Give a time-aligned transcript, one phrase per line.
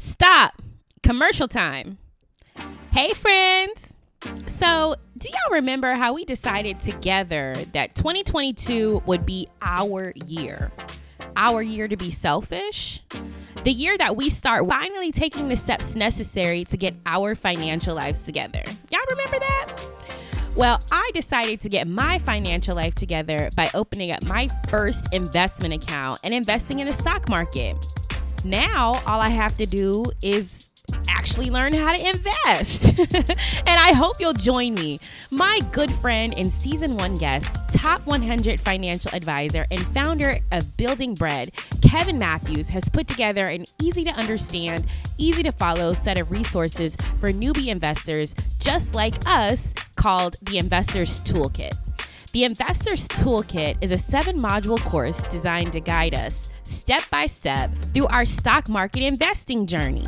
[0.00, 0.62] Stop.
[1.02, 1.98] Commercial time.
[2.92, 3.88] Hey, friends.
[4.46, 10.70] So, do y'all remember how we decided together that 2022 would be our year?
[11.34, 13.02] Our year to be selfish?
[13.64, 18.24] The year that we start finally taking the steps necessary to get our financial lives
[18.24, 18.62] together.
[18.90, 19.76] Y'all remember that?
[20.56, 25.74] Well, I decided to get my financial life together by opening up my first investment
[25.74, 27.84] account and investing in the stock market.
[28.44, 30.70] Now, all I have to do is
[31.08, 32.98] actually learn how to invest.
[32.98, 35.00] and I hope you'll join me.
[35.30, 41.14] My good friend and season one guest, top 100 financial advisor, and founder of Building
[41.14, 41.50] Bread,
[41.82, 44.86] Kevin Matthews, has put together an easy to understand,
[45.18, 51.20] easy to follow set of resources for newbie investors just like us called the Investor's
[51.20, 51.76] Toolkit.
[52.32, 57.70] The Investor's Toolkit is a seven module course designed to guide us step by step
[57.94, 60.04] through our stock market investing journey.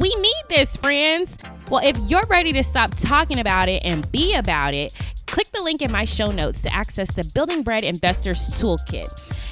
[0.00, 1.36] We need this, friends.
[1.70, 4.92] Well, if you're ready to stop talking about it and be about it,
[5.26, 9.08] click the link in my show notes to access the Building Bread Investors Toolkit.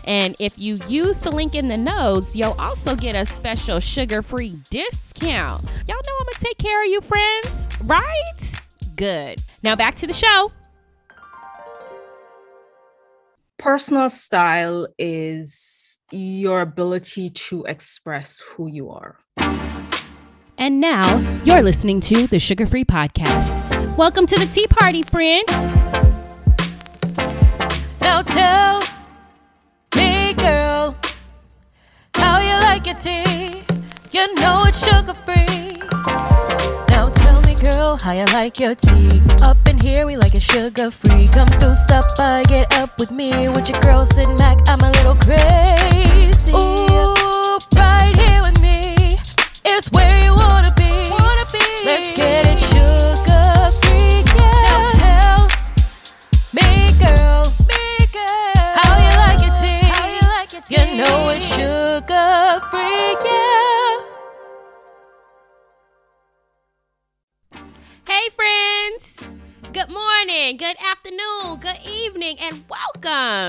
[0.07, 4.23] And if you use the link in the notes, you'll also get a special sugar
[4.23, 5.63] free discount.
[5.87, 8.61] Y'all know I'm gonna take care of you, friends, right?
[8.95, 9.43] Good.
[9.63, 10.53] Now back to the show.
[13.59, 19.19] Personal style is your ability to express who you are.
[20.59, 23.97] And now you're listening to the Sugar Free Podcast.
[23.97, 25.51] Welcome to the Tea Party, friends.
[28.01, 28.83] Now tell
[29.97, 30.97] me, girl,
[32.15, 33.63] how you like your tea.
[34.13, 36.36] You know it's sugar free.
[37.95, 39.09] How you like your tea.
[39.43, 41.29] Up in here, we like it sugar free.
[41.29, 43.49] Come through, stop by, get up with me.
[43.49, 46.53] With your girl sitting back, I'm a little crazy.
[46.53, 47.16] Ooh,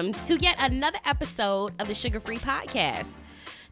[0.07, 3.15] welcome to yet another episode of the Sugar Free Podcast.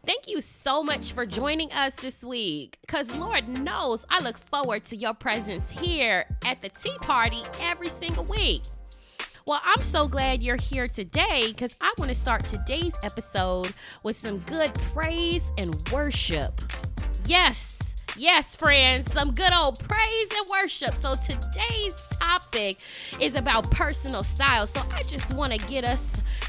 [0.04, 2.76] Thank you so much for joining us this week.
[2.82, 7.88] Because Lord knows I look forward to your presence here at the tea party every
[7.88, 8.60] single week.
[9.46, 13.72] Well, I'm so glad you're here today because I want to start today's episode
[14.02, 16.60] with some good praise and worship.
[17.26, 17.75] Yes,
[18.18, 20.96] Yes, friends, some good old praise and worship.
[20.96, 22.78] So today's topic
[23.20, 24.66] is about personal style.
[24.66, 26.02] So I just want to get us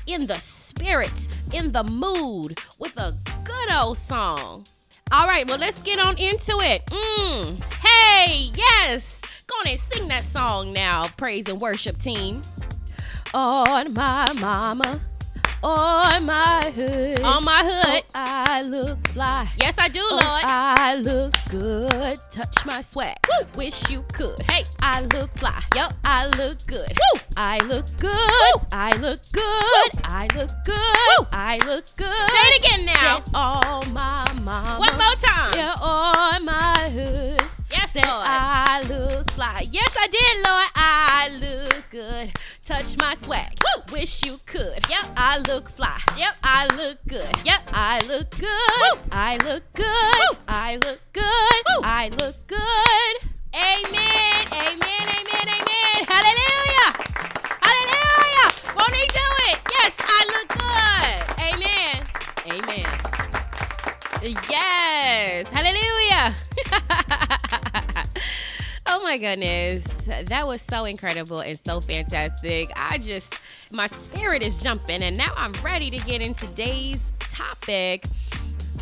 [0.05, 1.11] in the spirit,
[1.53, 3.13] in the mood with a
[3.43, 4.65] good old song.
[5.11, 6.85] All right, well, let's get on into it.
[6.85, 7.61] Mm.
[7.73, 9.19] Hey, yes.
[9.45, 12.41] Go on and sing that song now, praise and worship team.
[13.33, 15.01] On my mama
[15.67, 17.21] on my hood.
[17.21, 18.03] On my hood.
[18.03, 19.49] Oh, I look fly.
[19.57, 20.43] Yes, I do, oh, Lord.
[20.45, 22.17] I look good.
[22.31, 23.17] Touch my swag.
[23.27, 23.47] Woo.
[23.57, 24.39] Wish you could.
[24.49, 25.61] Hey, I look fly.
[25.75, 26.89] Yup, I look good.
[26.89, 27.19] Woo.
[27.35, 28.11] I look good.
[28.11, 28.61] Woo.
[28.71, 29.91] I look good.
[29.93, 30.01] Woo.
[30.03, 31.27] I look good.
[31.31, 32.29] I look good.
[32.31, 33.19] Say it again now.
[33.19, 34.77] Say, on my mama.
[34.79, 35.51] One more time.
[35.55, 37.41] Yeah, on my hood.
[37.69, 38.07] Yes, Lord.
[38.07, 39.65] I look fly.
[39.71, 40.69] Yes, I did, Lord.
[40.75, 42.31] I look good.
[42.63, 43.59] Touch my swag.
[43.61, 43.83] Woo.
[43.91, 44.87] Wish you could.
[44.89, 45.99] Yep, I look fly.
[46.17, 47.29] Yep, I look good.
[47.43, 48.47] Yep, I look good.
[48.47, 49.01] Woo.
[49.11, 49.85] I look good.
[49.85, 50.37] Woo.
[50.47, 51.23] I look good.
[51.23, 51.81] Woo.
[51.83, 53.29] I look good.
[53.53, 54.47] Amen.
[54.53, 55.05] Amen.
[55.17, 55.47] Amen.
[55.57, 56.05] Amen.
[56.07, 56.89] Hallelujah.
[57.61, 58.49] Hallelujah.
[58.77, 59.59] Won't he do it?
[59.71, 61.17] Yes, I look good.
[61.51, 61.97] Amen.
[62.53, 62.91] Amen.
[64.49, 65.51] Yes.
[65.51, 66.35] Hallelujah.
[68.85, 69.83] oh my goodness.
[70.25, 72.71] That was so incredible and so fantastic.
[72.75, 73.33] I just,
[73.71, 78.05] my spirit is jumping, and now I'm ready to get into today's topic,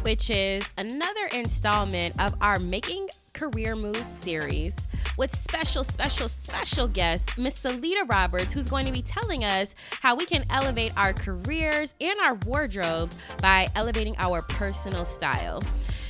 [0.02, 4.78] which is another installment of our Making Career Moves series
[5.18, 10.16] with special, special, special guest, Miss Solita Roberts, who's going to be telling us how
[10.16, 15.62] we can elevate our careers and our wardrobes by elevating our personal style.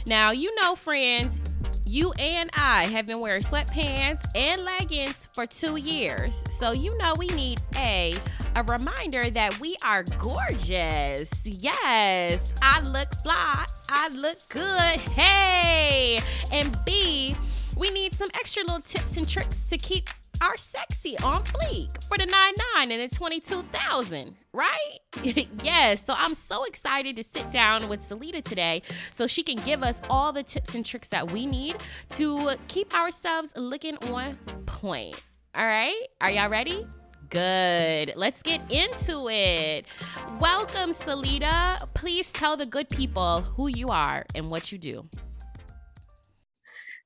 [0.08, 1.40] Now, you know, friends,
[1.86, 6.44] you and I have been wearing sweatpants and leggings for two years.
[6.58, 8.16] So, you know, we need A,
[8.56, 11.46] a reminder that we are gorgeous.
[11.46, 15.00] Yes, I look fly, I look good.
[15.12, 16.20] Hey,
[16.52, 17.36] and B,
[17.78, 20.10] we need some extra little tips and tricks to keep
[20.42, 25.00] are sexy on fleek for the 99 and the 22,000, right?
[25.64, 26.06] yes.
[26.06, 30.02] So I'm so excited to sit down with Solita today so she can give us
[30.10, 31.78] all the tips and tricks that we need
[32.10, 34.36] to keep ourselves looking on
[34.66, 35.22] point.
[35.56, 36.02] All right?
[36.22, 36.86] Are y'all ready?
[37.30, 38.14] Good.
[38.16, 39.86] Let's get into it.
[40.40, 41.88] Welcome, Solita.
[41.94, 45.08] Please tell the good people who you are and what you do.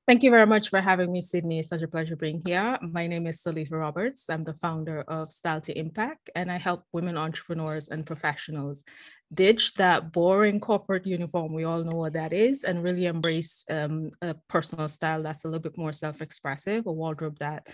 [0.08, 1.60] Thank you very much for having me, Sydney.
[1.60, 2.76] It's such a pleasure being here.
[2.82, 4.28] My name is Solita Roberts.
[4.28, 8.82] I'm the founder of Style to Impact, and I help women entrepreneurs and professionals
[9.32, 11.52] ditch that boring corporate uniform.
[11.54, 15.48] We all know what that is, and really embrace um, a personal style that's a
[15.48, 17.68] little bit more self expressive, a wardrobe that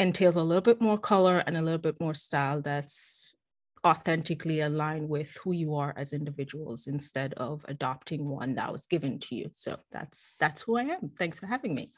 [0.00, 3.35] entails a little bit more color and a little bit more style that's
[3.86, 9.18] authentically align with who you are as individuals instead of adopting one that was given
[9.20, 9.48] to you.
[9.52, 11.10] So that's that's who i am.
[11.18, 11.90] Thanks for having me.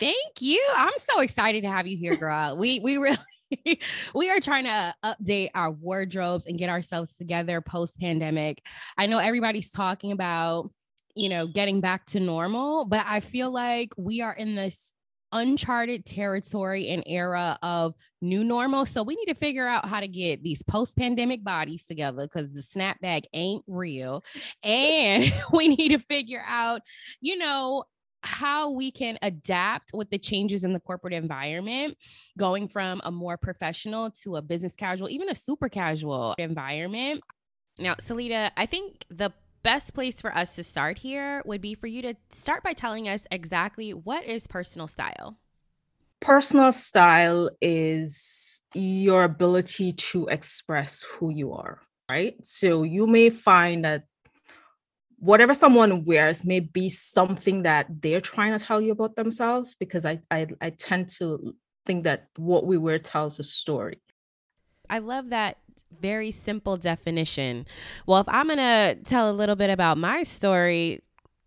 [0.00, 0.62] Thank you.
[0.76, 2.56] I'm so excited to have you here girl.
[2.66, 3.18] We we really
[4.14, 8.60] we are trying to update our wardrobes and get ourselves together post pandemic
[8.98, 10.68] i know everybody's talking about
[11.14, 14.90] you know getting back to normal but i feel like we are in this
[15.32, 18.86] uncharted territory and era of new normal.
[18.86, 22.52] So we need to figure out how to get these post pandemic bodies together because
[22.52, 24.24] the snapback ain't real.
[24.62, 26.82] And we need to figure out,
[27.20, 27.84] you know,
[28.22, 31.96] how we can adapt with the changes in the corporate environment,
[32.36, 37.22] going from a more professional to a business casual, even a super casual environment.
[37.78, 39.32] Now, Solita, I think the
[39.66, 43.08] best place for us to start here would be for you to start by telling
[43.08, 45.38] us exactly what is personal style.
[46.20, 52.36] Personal style is your ability to express who you are, right?
[52.46, 54.04] So you may find that
[55.18, 60.06] whatever someone wears may be something that they're trying to tell you about themselves because
[60.06, 64.00] I, I, I tend to think that what we wear tells a story.
[64.88, 65.58] I love that
[66.00, 67.66] very simple definition.
[68.06, 71.02] Well, if I'm going to tell a little bit about my story,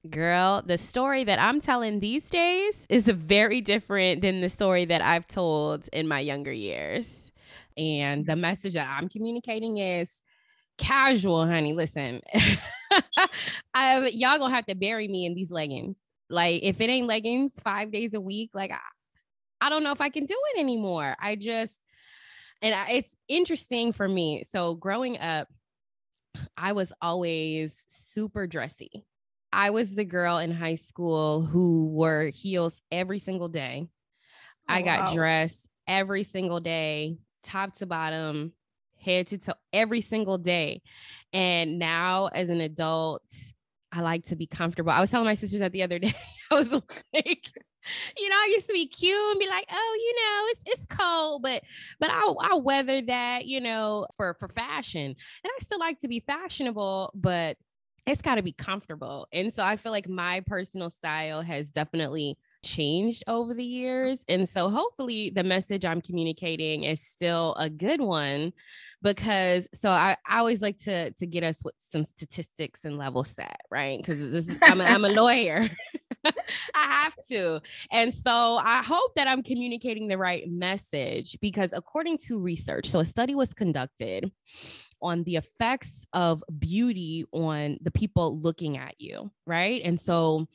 [0.09, 5.01] girl, the story that I'm telling these days is very different than the story that
[5.01, 7.31] I've told in my younger years.
[7.77, 10.23] And the message that I'm communicating is
[10.77, 11.73] casual, honey.
[11.73, 12.21] Listen,
[13.73, 15.97] I, y'all gonna have to bury me in these leggings.
[16.29, 18.79] Like, if it ain't leggings five days a week, like, I,
[19.61, 21.15] I don't know if I can do it anymore.
[21.19, 21.79] I just,
[22.61, 24.43] and I, it's interesting for me.
[24.49, 25.47] So growing up,
[26.57, 29.05] I was always super dressy.
[29.51, 33.87] I was the girl in high school who wore heels every single day.
[33.87, 35.13] Oh, I got wow.
[35.13, 38.53] dressed every single day, top to bottom,
[39.01, 40.81] head to toe, every single day.
[41.33, 43.23] And now, as an adult,
[43.91, 44.91] I like to be comfortable.
[44.91, 46.13] I was telling my sisters that the other day.
[46.51, 47.51] I was like,
[48.17, 50.85] you know, I used to be cute and be like, oh, you know, it's it's
[50.87, 51.63] cold, but
[51.99, 55.05] but I'll I'll weather that, you know, for for fashion.
[55.05, 55.15] And
[55.45, 57.57] I still like to be fashionable, but
[58.05, 59.27] it's got to be comfortable.
[59.31, 64.25] And so I feel like my personal style has definitely changed over the years.
[64.27, 68.53] And so hopefully the message I'm communicating is still a good one
[69.01, 73.23] because so I, I always like to to get us with some statistics and level
[73.23, 73.99] set, right?
[73.99, 75.67] Because I'm, I'm a lawyer.
[76.75, 77.61] I have to.
[77.91, 82.99] And so I hope that I'm communicating the right message because according to research, so
[82.99, 84.31] a study was conducted
[85.01, 89.81] on the effects of beauty on the people looking at you, right?
[89.83, 90.47] And so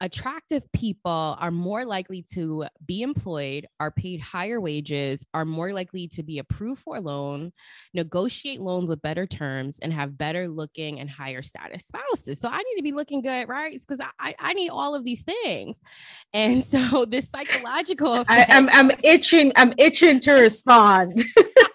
[0.00, 6.08] attractive people are more likely to be employed, are paid higher wages, are more likely
[6.08, 7.52] to be approved for a loan,
[7.94, 12.40] negotiate loans with better terms, and have better looking and higher status spouses.
[12.40, 13.78] So I need to be looking good, right?
[13.78, 15.80] Because I, I need all of these things.
[16.34, 21.18] And so this psychological effect, I, I'm, I'm itching, I'm itching to respond.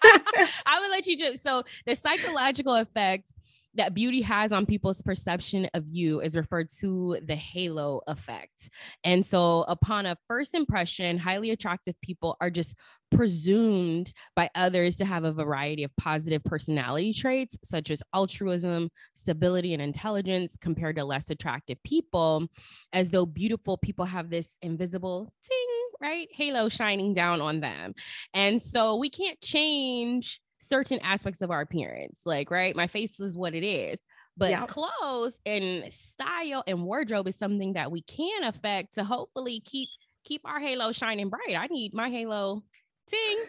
[0.65, 3.33] I would let you just so the psychological effect
[3.75, 8.69] that beauty has on people's perception of you is referred to the halo effect.
[9.03, 12.77] And so, upon a first impression, highly attractive people are just
[13.11, 19.73] presumed by others to have a variety of positive personality traits, such as altruism, stability,
[19.73, 22.47] and intelligence, compared to less attractive people,
[22.91, 26.27] as though beautiful people have this invisible ting, right?
[26.31, 27.93] Halo shining down on them.
[28.33, 32.19] And so, we can't change certain aspects of our appearance.
[32.25, 33.99] Like, right, my face is what it is.
[34.35, 34.67] But yep.
[34.67, 39.89] clothes and style and wardrobe is something that we can affect to hopefully keep
[40.23, 41.55] keep our halo shining bright.
[41.55, 42.63] I need my halo
[43.07, 43.43] ting.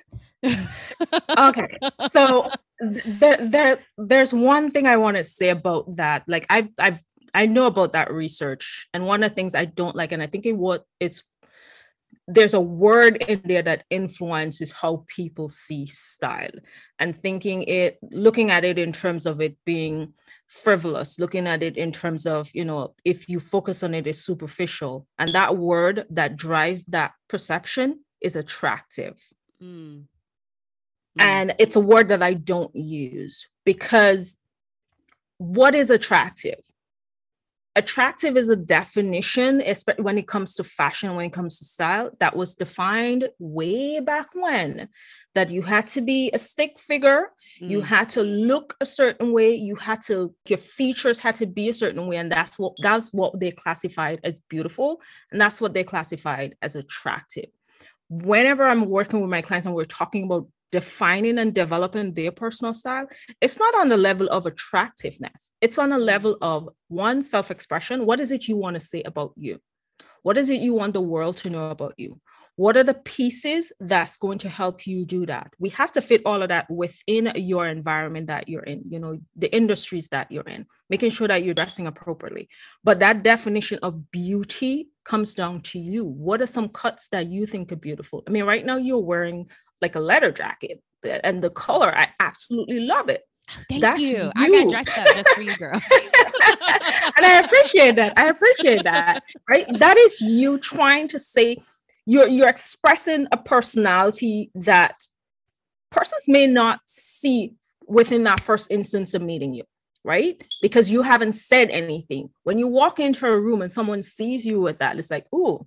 [1.38, 1.78] okay.
[2.10, 6.24] So there, there there's one thing I want to say about that.
[6.26, 7.00] Like I've I've
[7.32, 8.88] I know about that research.
[8.92, 11.24] And one of the things I don't like, and I think it what it's
[12.26, 16.50] there's a word in there that influences how people see style
[16.98, 20.12] and thinking it looking at it in terms of it being
[20.46, 24.24] frivolous looking at it in terms of you know if you focus on it is
[24.24, 29.20] superficial and that word that drives that perception is attractive
[29.62, 29.98] mm.
[29.98, 30.04] Mm.
[31.18, 34.38] and it's a word that i don't use because
[35.36, 36.60] what is attractive
[37.76, 42.10] attractive is a definition especially when it comes to fashion when it comes to style
[42.20, 44.88] that was defined way back when
[45.34, 47.70] that you had to be a stick figure mm.
[47.70, 51.68] you had to look a certain way you had to your features had to be
[51.68, 55.00] a certain way and that's what that's what they classified as beautiful
[55.32, 57.46] and that's what they classified as attractive
[58.08, 62.74] whenever i'm working with my clients and we're talking about defining and developing their personal
[62.74, 63.06] style,
[63.40, 65.52] it's not on the level of attractiveness.
[65.60, 68.06] It's on a level of one self expression.
[68.06, 69.60] What is it you want to say about you?
[70.22, 72.20] What is it you want the world to know about you?
[72.56, 75.52] What are the pieces that's going to help you do that?
[75.58, 79.18] We have to fit all of that within your environment that you're in, you know,
[79.36, 82.48] the industries that you're in, making sure that you're dressing appropriately.
[82.82, 86.04] But that definition of beauty comes down to you.
[86.04, 88.22] What are some cuts that you think are beautiful?
[88.26, 89.48] I mean, right now you're wearing
[89.80, 94.16] like a letter jacket and the color i absolutely love it oh, thank That's you.
[94.16, 94.32] you.
[94.36, 95.74] I got dressed up just for you, girl.
[97.16, 98.14] and I appreciate that.
[98.16, 99.22] I appreciate that.
[99.48, 99.66] Right?
[99.78, 101.58] That is you trying to say
[102.06, 104.94] you're you're expressing a personality that
[105.90, 107.54] persons may not see
[107.86, 109.64] within that first instance of meeting you,
[110.02, 110.42] right?
[110.60, 112.30] Because you haven't said anything.
[112.42, 115.66] When you walk into a room and someone sees you with that, it's like, oh,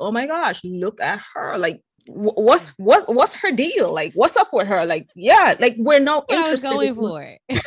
[0.00, 1.56] oh my gosh, look at her.
[1.58, 3.92] Like what's what what's her deal?
[3.92, 4.86] Like what's up with her?
[4.86, 7.36] Like yeah like we're not interested I was going in- for.
[7.48, 7.66] It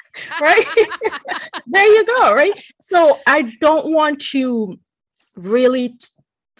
[0.40, 0.64] right?
[1.66, 2.52] There you go right?
[2.80, 4.78] So i don't want to
[5.36, 5.96] really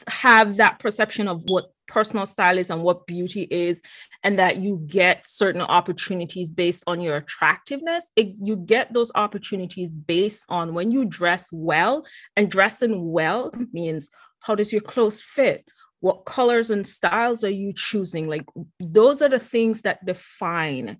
[0.08, 3.82] have that perception of what personal style is and what beauty is
[4.22, 8.10] and that you get certain opportunities based on your attractiveness.
[8.16, 12.06] It, you get those opportunities based on when you dress well
[12.37, 14.10] and dressing well means
[14.40, 15.68] how does your clothes fit
[16.00, 18.28] what colors and styles are you choosing?
[18.28, 18.47] Like
[18.78, 20.99] those are the things that define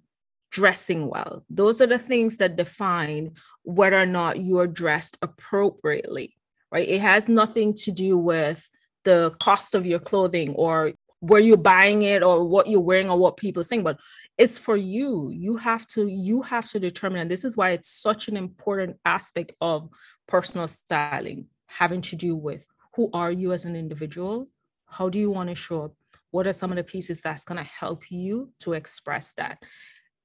[0.50, 1.45] dressing well.
[1.49, 6.35] Those are the things that define whether or not you're dressed appropriately
[6.73, 6.88] right?
[6.88, 8.69] It has nothing to do with
[9.04, 13.19] the cost of your clothing or where you're buying it or what you're wearing or
[13.19, 13.99] what people are saying but
[14.38, 15.30] it's for you.
[15.30, 18.97] You have to you have to determine and this is why it's such an important
[19.04, 19.90] aspect of
[20.26, 22.64] personal styling having to do with
[22.95, 24.49] who are you as an individual
[24.90, 25.92] how do you want to show up?
[26.30, 29.59] What are some of the pieces that's going to help you to express that?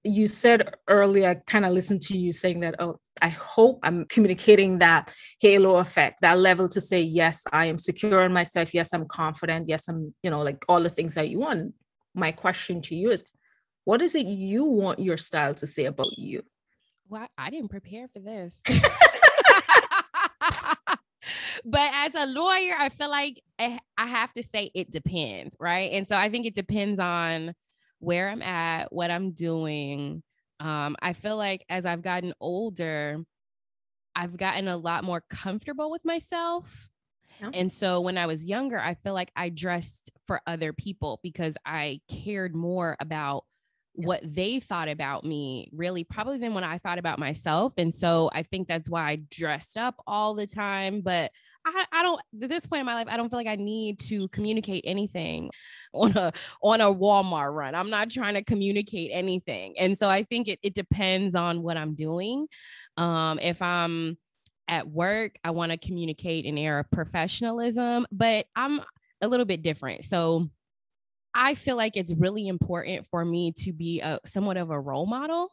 [0.04, 4.06] You said earlier, I kind of listened to you saying that, oh, I hope I'm
[4.06, 8.74] communicating that halo effect, that level to say, yes, I am secure in myself.
[8.74, 9.68] Yes, I'm confident.
[9.68, 11.74] Yes, I'm, you know, like all the things that you want.
[12.14, 13.26] My question to you is,
[13.84, 16.44] what is it you want your style to say about you?
[17.08, 18.60] Well, I didn't prepare for this.
[21.64, 25.92] but as a lawyer, I feel like I have to say it depends, right?
[25.92, 27.54] And so I think it depends on
[28.00, 30.22] where I'm at, what I'm doing.
[30.60, 33.24] Um, I feel like as I've gotten older,
[34.16, 36.90] I've gotten a lot more comfortable with myself.
[37.42, 37.50] Yeah.
[37.54, 41.58] And so when I was younger, I feel like I dressed for other people because
[41.66, 43.44] I cared more about
[43.96, 47.74] what they thought about me really probably than when I thought about myself.
[47.78, 51.02] And so I think that's why I dressed up all the time.
[51.02, 51.32] But
[51.66, 54.00] I, I don't at this point in my life, I don't feel like I need
[54.00, 55.50] to communicate anything
[55.94, 57.74] on a on a Walmart run.
[57.74, 59.76] I'm not trying to communicate anything.
[59.80, 62.48] And so I think it, it depends on what I'm doing.
[62.98, 64.18] Um, if I'm
[64.68, 68.82] at work, I want to communicate an air of professionalism, but I'm
[69.22, 70.04] a little bit different.
[70.06, 70.50] So
[71.36, 75.06] I feel like it's really important for me to be a somewhat of a role
[75.06, 75.50] model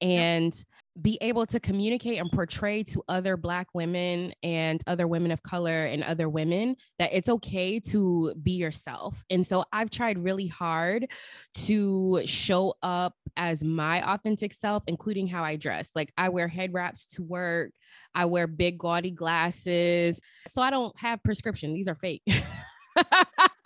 [0.00, 0.54] and
[1.00, 5.84] be able to communicate and portray to other black women and other women of color
[5.84, 9.24] and other women that it's okay to be yourself.
[9.30, 11.10] And so I've tried really hard
[11.54, 15.90] to show up as my authentic self including how I dress.
[15.94, 17.70] Like I wear head wraps to work,
[18.14, 20.20] I wear big gaudy glasses.
[20.48, 21.74] So I don't have prescription.
[21.74, 22.22] These are fake.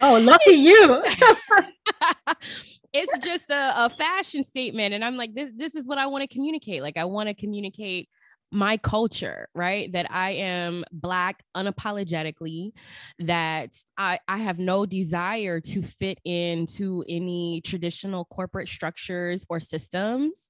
[0.00, 1.02] oh, lucky you.
[2.92, 4.94] it's just a, a fashion statement.
[4.94, 6.82] And I'm like, this, this is what I want to communicate.
[6.82, 8.08] Like, I want to communicate
[8.52, 9.90] my culture, right?
[9.92, 12.72] That I am Black unapologetically,
[13.18, 20.48] that I, I have no desire to fit into any traditional corporate structures or systems.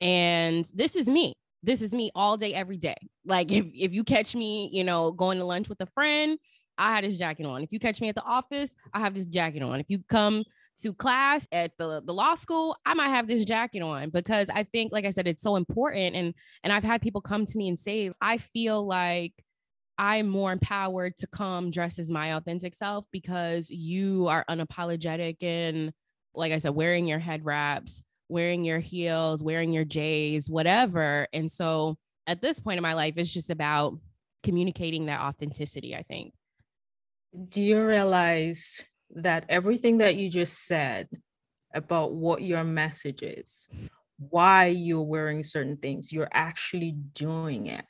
[0.00, 1.34] And this is me.
[1.62, 2.96] This is me all day, every day.
[3.24, 6.38] Like, if, if you catch me, you know, going to lunch with a friend,
[6.78, 7.62] I had this jacket on.
[7.62, 9.80] If you catch me at the office, I have this jacket on.
[9.80, 10.44] If you come
[10.82, 14.64] to class at the, the law school, I might have this jacket on because I
[14.64, 16.16] think, like I said, it's so important.
[16.16, 19.32] And and I've had people come to me and say, I feel like
[19.98, 25.92] I'm more empowered to come dress as my authentic self because you are unapologetic and
[26.34, 31.28] like I said, wearing your head wraps, wearing your heels, wearing your J's, whatever.
[31.32, 33.98] And so at this point in my life, it's just about
[34.42, 36.34] communicating that authenticity, I think.
[37.34, 38.80] Do you realize
[39.16, 41.08] that everything that you just said
[41.74, 43.66] about what your message is,
[44.18, 47.84] why you're wearing certain things, you're actually doing it,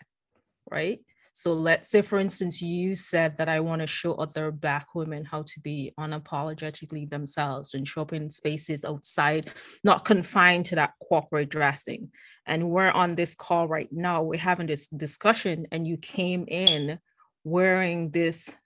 [0.70, 1.00] right?
[1.34, 5.24] So let's say, for instance, you said that I want to show other Black women
[5.24, 9.50] how to be unapologetically themselves and show up in spaces outside,
[9.82, 12.10] not confined to that corporate dressing.
[12.46, 16.98] And we're on this call right now, we're having this discussion, and you came in
[17.42, 18.56] wearing this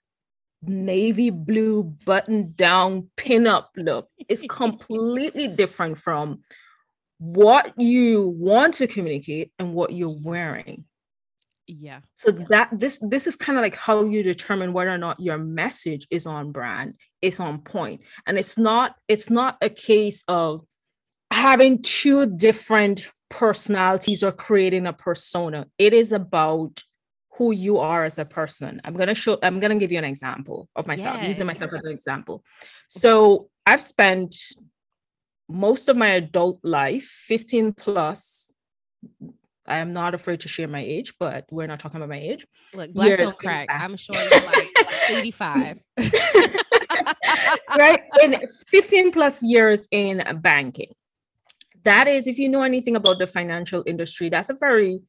[0.61, 4.09] navy blue button down pinup look.
[4.27, 6.41] is completely different from
[7.17, 10.85] what you want to communicate and what you're wearing.
[11.67, 15.19] Yeah so that this this is kind of like how you determine whether or not
[15.19, 18.01] your message is on brand is on point.
[18.25, 20.63] And it's not it's not a case of
[21.31, 25.67] having two different personalities or creating a persona.
[25.77, 26.83] It is about
[27.39, 29.97] who you are as a person i'm going to show i'm going to give you
[29.97, 31.29] an example of myself yes.
[31.29, 32.43] using myself as an example
[32.89, 34.35] so i've spent
[35.47, 38.53] most of my adult life 15 plus
[39.65, 42.47] I am not afraid to share my age, but we're not talking about my age.
[42.73, 43.67] Look, black Years don't crack.
[43.67, 43.83] Back.
[43.83, 44.67] I'm sure you're like
[45.11, 45.83] 85.
[47.77, 48.01] right?
[48.23, 48.35] In
[48.67, 50.91] 15 plus years in banking.
[51.83, 55.01] That is, if you know anything about the financial industry, that's a very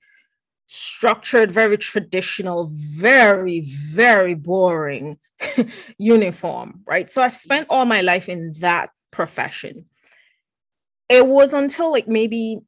[0.73, 5.19] structured, very traditional, very, very boring
[5.99, 7.11] uniform, right?
[7.11, 9.87] So I've spent all my life in that profession.
[11.09, 12.61] It was until like maybe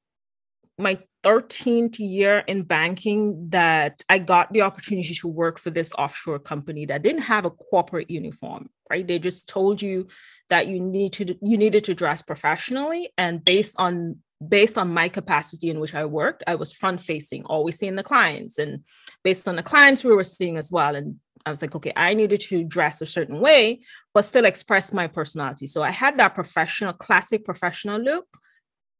[0.78, 6.40] my 13th year in banking that I got the opportunity to work for this offshore
[6.40, 9.06] company that didn't have a corporate uniform, right?
[9.06, 10.08] They just told you
[10.50, 14.16] that you need to you needed to dress professionally and based on
[14.48, 18.02] based on my capacity in which I worked, I was front facing, always seeing the
[18.02, 18.84] clients and
[19.22, 22.14] based on the clients we were seeing as well and I was like, okay, I
[22.14, 23.80] needed to dress a certain way,
[24.14, 25.66] but still express my personality.
[25.66, 28.26] So I had that professional, classic professional look,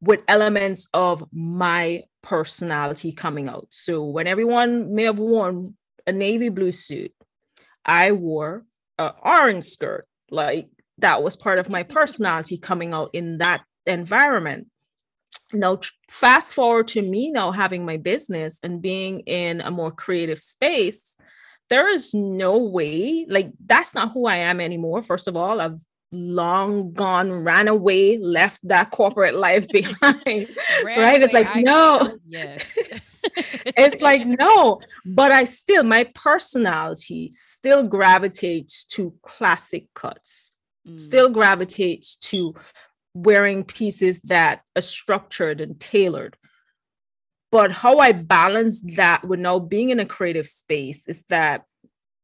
[0.01, 3.69] with elements of my personality coming out.
[3.71, 5.77] So when everyone may have worn
[6.07, 7.13] a navy blue suit,
[7.87, 8.65] I wore
[8.99, 10.07] an orange skirt.
[10.29, 14.67] Like that was part of my personality coming out in that environment.
[15.53, 20.38] Now, fast forward to me now having my business and being in a more creative
[20.38, 21.17] space.
[21.71, 25.01] There is no way, like, that's not who I am anymore.
[25.01, 25.81] First of all, I've
[26.12, 30.49] long gone, ran away, left that corporate life behind.
[30.85, 31.23] right?
[31.23, 32.19] It's like, I no.
[32.27, 32.77] Yes.
[33.77, 34.81] it's like, no.
[35.05, 40.53] But I still, my personality still gravitates to classic cuts,
[40.87, 40.99] mm.
[40.99, 42.55] still gravitates to
[43.14, 46.37] wearing pieces that are structured and tailored.
[47.51, 51.64] But how I balance that with now being in a creative space is that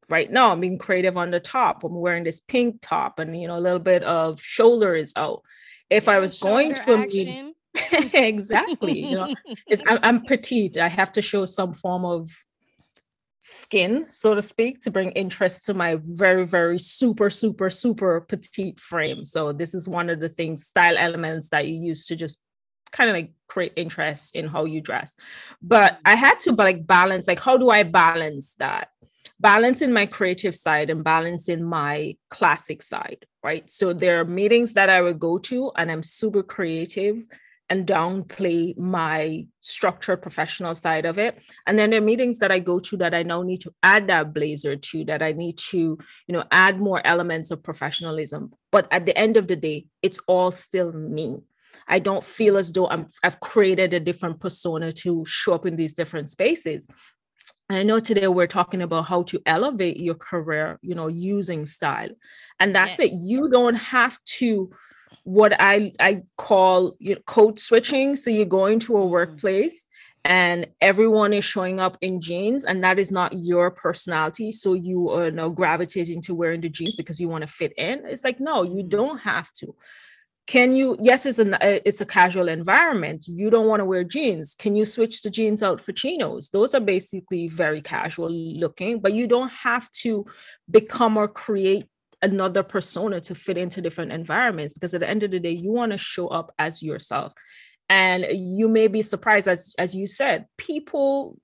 [0.08, 1.84] right now I'm being creative on the top.
[1.84, 5.42] I'm wearing this pink top and you know a little bit of shoulder is out.
[5.90, 7.54] If I was going to meet,
[8.14, 9.34] exactly, you know,
[9.66, 10.78] it's, I'm, I'm petite.
[10.78, 12.30] I have to show some form of
[13.48, 18.78] skin, so to speak, to bring interest to my very, very super, super, super petite
[18.78, 19.24] frame.
[19.24, 22.40] So this is one of the things, style elements that you use to just
[22.90, 25.16] kind of like create interest in how you dress.
[25.62, 28.88] But I had to like balance, like, how do I balance that?
[29.40, 33.70] balancing my creative side and balancing my classic side, right?
[33.70, 37.22] So there are meetings that I would go to and I'm super creative
[37.70, 41.38] and downplay my structured professional side of it.
[41.66, 44.06] And then there are meetings that I go to that I now need to add
[44.08, 45.98] that blazer to, that I need to, you
[46.32, 48.52] know, add more elements of professionalism.
[48.72, 51.42] But at the end of the day, it's all still me.
[51.86, 55.76] I don't feel as though I'm, I've created a different persona to show up in
[55.76, 56.88] these different spaces.
[57.70, 62.10] I know today we're talking about how to elevate your career, you know, using style.
[62.60, 63.12] And that's yes.
[63.12, 63.16] it.
[63.18, 64.70] You don't have to
[65.24, 68.16] what I I call you know, code switching.
[68.16, 69.10] So you go into a mm-hmm.
[69.10, 69.86] workplace
[70.24, 75.10] and everyone is showing up in jeans and that is not your personality so you
[75.10, 78.40] are now gravitating to wearing the jeans because you want to fit in it's like
[78.40, 78.88] no you mm-hmm.
[78.88, 79.74] don't have to
[80.46, 84.02] can you yes it's a uh, it's a casual environment you don't want to wear
[84.02, 88.98] jeans can you switch the jeans out for chinos those are basically very casual looking
[89.00, 90.26] but you don't have to
[90.70, 91.86] become or create
[92.22, 95.72] another persona to fit into different environments because at the end of the day you
[95.72, 97.32] want to show up as yourself.
[97.88, 101.38] And you may be surprised as as you said people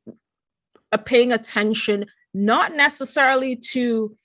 [0.92, 4.16] are paying attention not necessarily to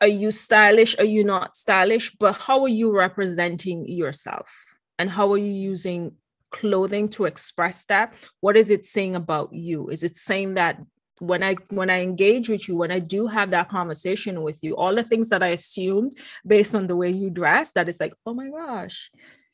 [0.00, 4.50] are you stylish are you not stylish but how are you representing yourself?
[4.98, 6.12] And how are you using
[6.50, 8.14] clothing to express that?
[8.40, 9.88] What is it saying about you?
[9.88, 10.80] Is it saying that
[11.18, 14.76] when i when i engage with you when i do have that conversation with you
[14.76, 16.12] all the things that i assumed
[16.46, 19.10] based on the way you dress that is like oh my gosh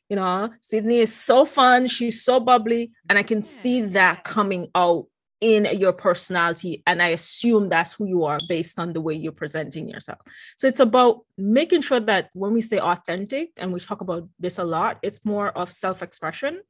[0.08, 4.68] you know sydney is so fun she's so bubbly and i can see that coming
[4.74, 5.06] out
[5.40, 9.32] in your personality and i assume that's who you are based on the way you're
[9.32, 10.20] presenting yourself.
[10.56, 14.58] So it's about making sure that when we say authentic and we talk about this
[14.58, 16.60] a lot it's more of self-expression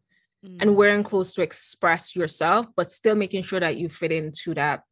[0.45, 0.57] mm.
[0.61, 4.83] and wearing clothes to express yourself but still making sure that you fit into that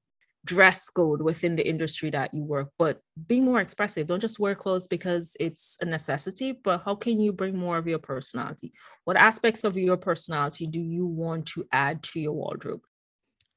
[0.46, 4.54] dress code within the industry that you work but being more expressive don't just wear
[4.54, 8.72] clothes because it's a necessity but how can you bring more of your personality
[9.04, 12.80] what aspects of your personality do you want to add to your wardrobe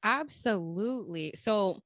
[0.04, 1.32] Absolutely.
[1.34, 1.82] So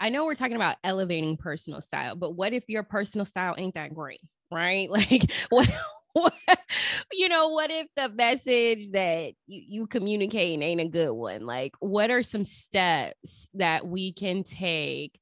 [0.00, 3.74] I know we're talking about elevating personal style, but what if your personal style ain't
[3.74, 4.20] that great?
[4.50, 4.90] Right?
[5.00, 5.70] Like what what,
[7.12, 11.46] you know, what if the message that you, you communicate ain't a good one?
[11.46, 15.18] Like, what are some steps that we can take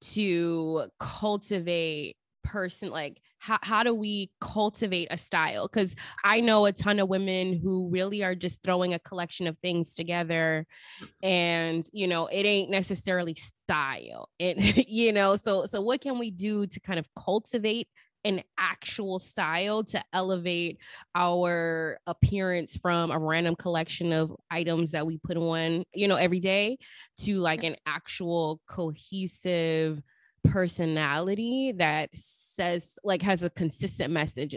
[0.00, 6.72] to cultivate person like how, how do we cultivate a style because i know a
[6.72, 10.66] ton of women who really are just throwing a collection of things together
[11.22, 16.30] and you know it ain't necessarily style and you know so so what can we
[16.30, 17.86] do to kind of cultivate
[18.24, 20.78] an actual style to elevate
[21.14, 26.40] our appearance from a random collection of items that we put on, you know, every
[26.40, 26.78] day
[27.18, 30.00] to like an actual cohesive
[30.44, 34.56] personality that says like has a consistent message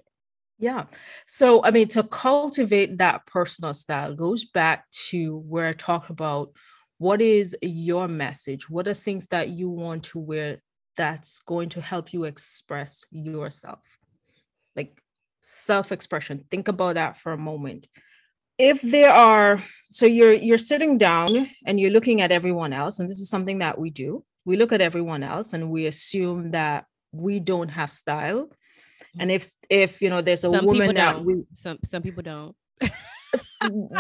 [0.62, 0.86] yeah.
[1.26, 6.52] So, I mean, to cultivate that personal style goes back to where I talked about
[7.00, 8.69] what is your message?
[8.69, 10.62] What are things that you want to wear
[10.97, 13.80] that's going to help you express yourself?
[14.75, 15.01] Like
[15.41, 16.45] self expression.
[16.49, 17.88] Think about that for a moment.
[18.58, 23.10] If there are, so you're you're sitting down and you're looking at everyone else, and
[23.10, 26.86] this is something that we do we look at everyone else and we assume that
[27.12, 28.49] we don't have style
[29.19, 32.56] and if if you know there's a some woman that we some some people don't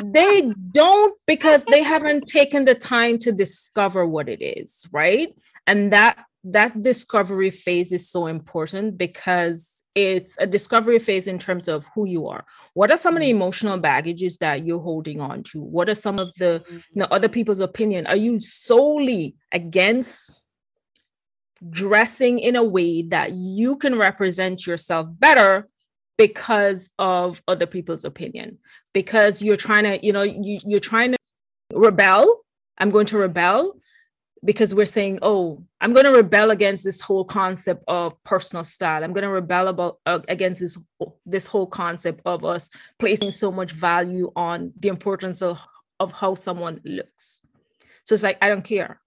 [0.05, 5.33] they don't because they haven't taken the time to discover what it is right
[5.67, 11.67] and that that discovery phase is so important because it's a discovery phase in terms
[11.67, 12.45] of who you are.
[12.73, 13.35] What are some of the mm.
[13.35, 15.61] emotional baggages that you're holding on to?
[15.61, 18.07] What are some of the you know other people's opinion?
[18.07, 20.35] Are you solely against
[21.69, 25.67] dressing in a way that you can represent yourself better
[26.17, 28.57] because of other people's opinion?
[28.93, 31.17] Because you're trying to you know you, you're trying to
[31.73, 32.43] rebel.
[32.77, 33.73] I'm going to rebel
[34.43, 39.03] because we're saying oh i'm going to rebel against this whole concept of personal style
[39.03, 40.77] i'm going to rebel about uh, against this
[41.25, 45.59] this whole concept of us placing so much value on the importance of
[45.99, 47.41] of how someone looks
[48.03, 48.99] so it's like i don't care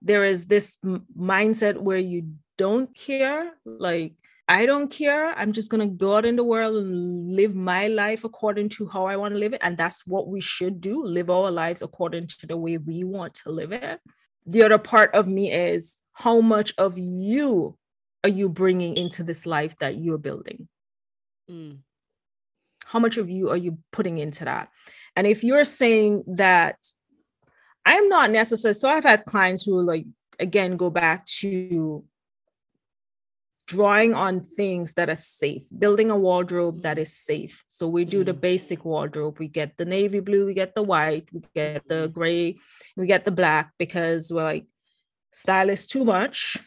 [0.00, 4.14] there is this m- mindset where you don't care like
[4.46, 5.32] I don't care.
[5.38, 8.86] I'm just going to go out in the world and live my life according to
[8.86, 9.60] how I want to live it.
[9.62, 13.34] And that's what we should do live our lives according to the way we want
[13.36, 14.00] to live it.
[14.46, 17.76] The other part of me is how much of you
[18.22, 20.68] are you bringing into this life that you're building?
[21.50, 21.78] Mm.
[22.86, 24.68] How much of you are you putting into that?
[25.16, 26.76] And if you're saying that
[27.84, 30.06] I'm not necessarily, so I've had clients who like,
[30.38, 32.04] again, go back to
[33.66, 37.64] drawing on things that are safe, building a wardrobe that is safe.
[37.68, 38.40] So we do the mm.
[38.40, 39.38] basic wardrobe.
[39.38, 42.58] We get the navy blue, we get the white, we get the gray,
[42.96, 44.66] we get the black because we're like,
[45.32, 46.58] style is too much.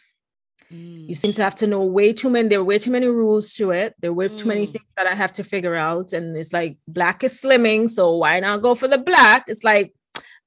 [0.73, 1.09] Mm.
[1.09, 2.49] You seem to have to know way too many.
[2.49, 3.95] There are way too many rules to it.
[3.99, 4.71] There are way too many mm.
[4.71, 6.13] things that I have to figure out.
[6.13, 9.45] And it's like black is slimming, so why not go for the black?
[9.47, 9.93] It's like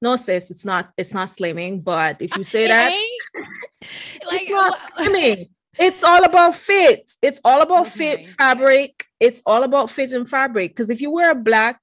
[0.03, 2.89] no sis it's not it's not slimming but if you say that
[4.31, 5.47] like, it's not slimming
[5.79, 8.17] it's all about fit it's all about okay.
[8.17, 11.79] fit fabric it's all about fit and fabric because if you wear a black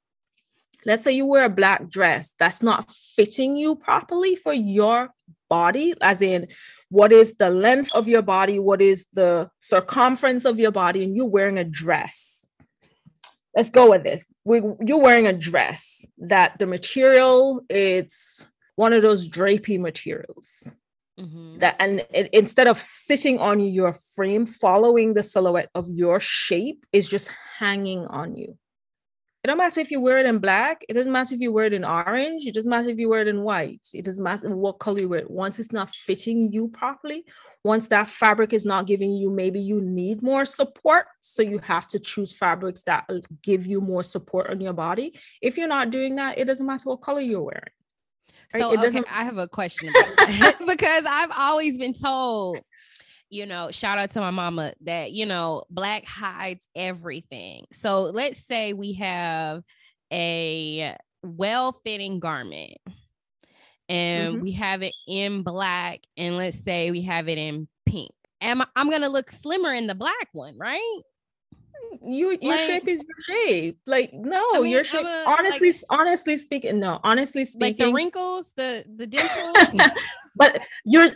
[0.85, 5.11] let's say you wear a black dress that's not fitting you properly for your
[5.49, 6.47] body as in
[6.91, 11.17] what is the length of your body what is the circumference of your body and
[11.17, 12.39] you're wearing a dress
[13.59, 14.29] let's go with this.
[14.45, 18.47] We, you're wearing a dress that the material it's
[18.77, 20.71] one of those drapey materials.
[21.19, 21.59] Mm-hmm.
[21.59, 26.87] That and it, instead of sitting on your frame, following the silhouette of your shape
[26.93, 28.57] is just hanging on you.
[29.45, 30.85] It don't matter if you wear it in black.
[30.89, 32.47] It doesn't matter if you wear it in orange.
[32.47, 33.87] It doesn't matter if you wear it in white.
[33.95, 35.31] It doesn't matter what color you wear it.
[35.31, 37.25] Once it's not fitting you properly,
[37.63, 41.07] once that fabric is not giving you, maybe you need more support.
[41.23, 43.09] So you have to choose fabrics that
[43.43, 45.19] give you more support on your body.
[45.41, 47.73] If you're not doing that, it doesn't matter what color you're wearing.
[48.53, 48.63] Right?
[48.63, 49.93] So okay, I have a question
[50.67, 52.59] because I've always been told
[53.31, 57.67] you know, shout out to my mama that, you know, black hides everything.
[57.73, 59.63] So let's say we have
[60.13, 62.79] a well fitting garment
[63.89, 64.43] and mm-hmm.
[64.43, 68.11] we have it in black, and let's say we have it in pink.
[68.41, 71.01] Am I, I'm gonna look slimmer in the black one, right?
[72.03, 73.79] You your like, shape is your shape.
[73.87, 75.07] Like no, I mean, your shape.
[75.07, 77.01] A, honestly, like, honestly speaking, no.
[77.03, 79.89] Honestly speaking, like the wrinkles, the the dimples.
[80.37, 81.11] but you're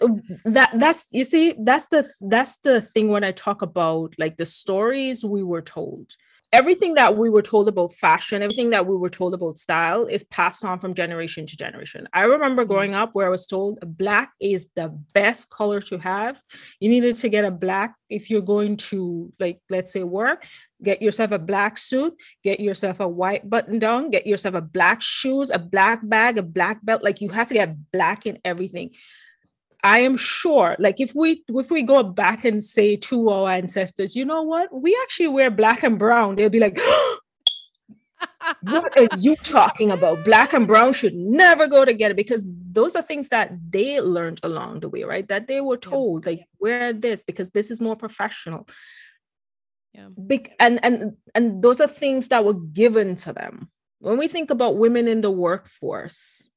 [0.44, 4.46] that that's you see that's the that's the thing when I talk about like the
[4.46, 6.14] stories we were told
[6.52, 10.22] everything that we were told about fashion, everything that we were told about style is
[10.24, 12.06] passed on from generation to generation.
[12.12, 12.72] I remember mm-hmm.
[12.72, 16.42] growing up where I was told black is the best color to have.
[16.78, 20.46] You needed to get a black if you're going to, like, let's say, work,
[20.82, 25.00] get yourself a black suit, get yourself a white button down, get yourself a black
[25.00, 27.02] shoes, a black bag, a black belt.
[27.02, 28.90] Like, you have to get black in everything.
[29.82, 34.14] I am sure, like if we if we go back and say to our ancestors,
[34.14, 36.78] you know what, we actually wear black and brown, they'll be like,
[38.62, 40.24] what are you talking about?
[40.24, 44.80] Black and brown should never go together because those are things that they learned along
[44.80, 45.26] the way, right?
[45.28, 46.30] That they were told, yeah.
[46.30, 48.68] like, wear this because this is more professional.
[49.92, 50.08] Yeah.
[50.26, 53.68] Big and and and those are things that were given to them.
[53.98, 56.50] When we think about women in the workforce,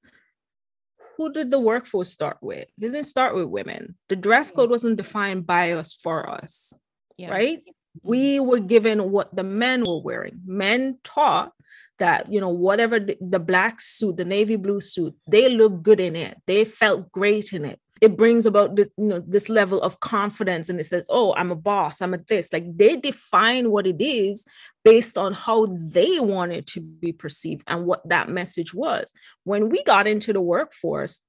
[1.18, 2.64] who did the workforce start with?
[2.64, 3.96] It didn't start with women.
[4.10, 4.72] The dress code mm-hmm.
[4.72, 6.78] wasn't defined by us for us,
[7.18, 7.30] yeah.
[7.30, 7.60] right?
[7.60, 8.10] Mm-hmm.
[8.10, 10.42] We were given what the men were wearing.
[10.46, 11.54] Men taught
[12.00, 16.02] that, you know, whatever the, the black suit, the navy blue suit, they look good
[16.02, 16.38] in it.
[16.46, 20.70] They felt great in it it brings about this, you know, this level of confidence
[20.70, 22.52] and it says, oh, I'm a boss, I'm a this.
[22.52, 24.46] Like they define what it is
[24.84, 29.14] based on how they want it to be perceived and what that message was.
[29.44, 31.22] When we got into the workforce,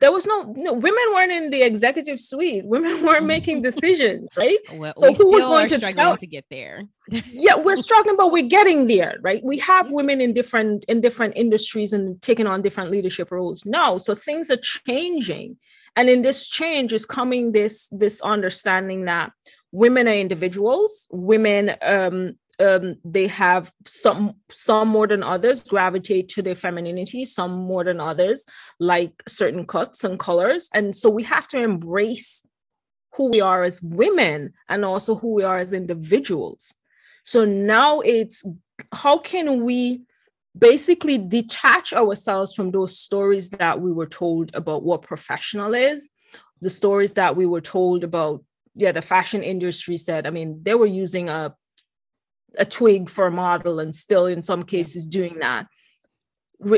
[0.00, 2.64] there was no, no women weren't in the executive suite.
[2.64, 4.58] Women weren't making decisions, right?
[4.72, 6.84] Well, so who was going to tell to get there?
[7.10, 9.44] yeah, we're struggling, but we're getting there, right?
[9.44, 13.98] We have women in different in different industries and taking on different leadership roles now.
[13.98, 15.58] So things are changing
[15.96, 19.32] and in this change is coming this this understanding that
[19.72, 21.06] women are individuals.
[21.10, 27.50] Women um, um, they have some some more than others gravitate to their femininity some
[27.50, 28.44] more than others
[28.78, 30.68] like certain cuts and colors.
[30.74, 32.46] And so we have to embrace
[33.14, 36.74] who we are as women and also who we are as individuals.
[37.24, 38.44] So now it's
[38.92, 40.02] how can we
[40.56, 46.10] basically detach ourselves from those stories that we were told about what professional is,
[46.60, 50.74] the stories that we were told about, yeah, the fashion industry said, I mean, they
[50.74, 51.54] were using a
[52.58, 55.66] a twig for a model and still in some cases doing that.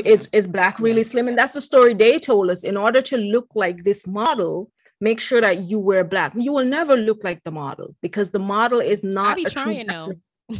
[0.05, 1.27] Is, is black really slim?
[1.27, 2.63] And that's the story they told us.
[2.63, 6.33] In order to look like this model, make sure that you wear black.
[6.35, 9.49] You will never look like the model because the model is not I be a
[9.49, 10.21] trying true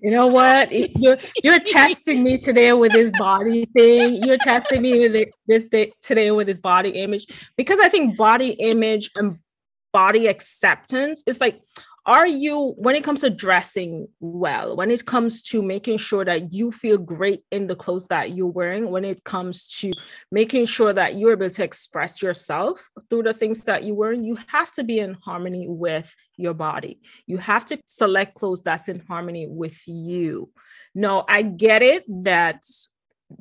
[0.00, 0.70] you know what?
[0.72, 4.22] You're you're testing me today with this body thing.
[4.22, 8.50] You're testing me with this day, today with this body image because I think body
[8.52, 9.38] image and
[9.92, 11.60] body acceptance is like
[12.10, 16.52] are you when it comes to dressing well when it comes to making sure that
[16.52, 19.92] you feel great in the clothes that you're wearing when it comes to
[20.32, 24.36] making sure that you're able to express yourself through the things that you wear you
[24.48, 26.98] have to be in harmony with your body.
[27.26, 30.50] You have to select clothes that's in harmony with you.
[30.96, 32.64] No i get it that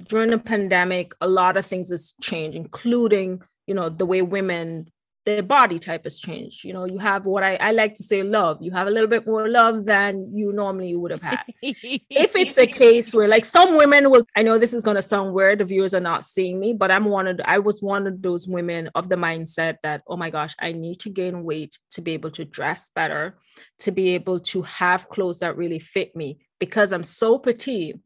[0.08, 4.86] during the pandemic a lot of things has changed including you know the way women
[5.26, 6.64] their body type has changed.
[6.64, 8.58] You know, you have what I, I like to say love.
[8.62, 11.44] You have a little bit more love than you normally would have had.
[11.62, 15.34] if it's a case where like some women will, I know this is gonna sound
[15.34, 18.22] weird, the viewers are not seeing me, but I'm one of I was one of
[18.22, 22.02] those women of the mindset that, oh my gosh, I need to gain weight to
[22.02, 23.38] be able to dress better,
[23.80, 27.98] to be able to have clothes that really fit me because I'm so petite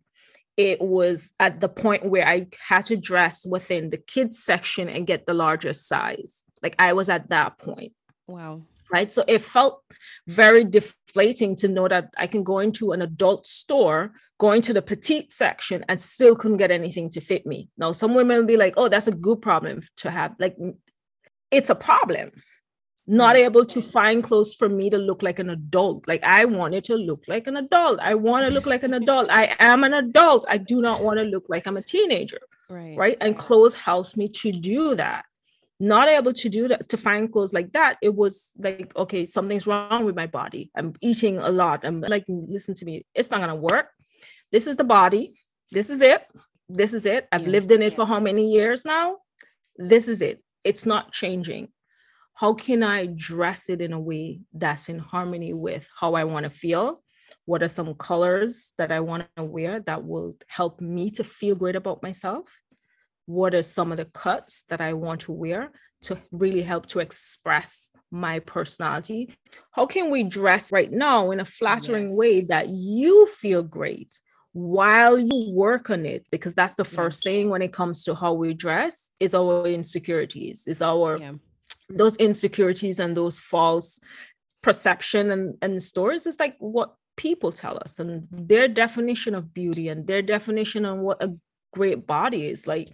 [0.55, 5.07] it was at the point where I had to dress within the kids section and
[5.07, 6.43] get the largest size.
[6.63, 7.93] Like I was at that point.
[8.27, 8.63] Wow.
[8.91, 9.11] Right.
[9.11, 9.81] So it felt
[10.27, 14.81] very deflating to know that I can go into an adult store, go into the
[14.81, 17.69] petite section, and still couldn't get anything to fit me.
[17.77, 20.35] Now, some women will be like, oh, that's a good problem to have.
[20.39, 20.55] Like,
[21.49, 22.31] it's a problem.
[23.07, 23.45] Not mm.
[23.45, 26.07] able to find clothes for me to look like an adult.
[26.07, 27.99] Like, I wanted to look like an adult.
[27.99, 29.27] I want to look like an adult.
[29.31, 30.45] I am an adult.
[30.47, 32.41] I do not want to look like I'm a teenager.
[32.69, 32.95] Right.
[32.95, 33.17] Right.
[33.21, 35.25] And clothes helps me to do that
[35.83, 39.67] not able to do that to find clothes like that it was like okay something's
[39.67, 40.71] wrong with my body.
[40.77, 41.83] I'm eating a lot.
[41.83, 43.87] I'm like listen to me it's not gonna work.
[44.51, 45.33] This is the body.
[45.71, 46.25] This is it.
[46.69, 47.27] This is it.
[47.31, 47.49] I've yeah.
[47.49, 49.17] lived in it for how many years now?
[49.75, 50.41] This is it.
[50.63, 51.67] It's not changing.
[52.35, 56.45] How can i dress it in a way that's in harmony with how i want
[56.45, 57.03] to feel?
[57.45, 61.55] What are some colors that i want to wear that will help me to feel
[61.55, 62.45] great about myself
[63.25, 65.71] what are some of the cuts that I want to wear
[66.03, 69.33] to really help to express my personality?
[69.71, 72.17] How can we dress right now in a flattering yes.
[72.17, 74.19] way that you feel great
[74.51, 76.25] while you work on it?
[76.31, 80.67] Because that's the first thing when it comes to how we dress is our insecurities,
[80.67, 81.33] is our yeah.
[81.89, 83.99] those insecurities and those false
[84.61, 89.89] perception and, and stories is like what people tell us and their definition of beauty
[89.89, 91.31] and their definition on what a
[91.73, 92.89] great body is like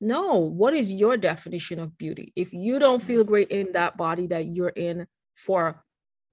[0.00, 2.32] no, what is your definition of beauty?
[2.34, 5.84] If you don't feel great in that body that you're in for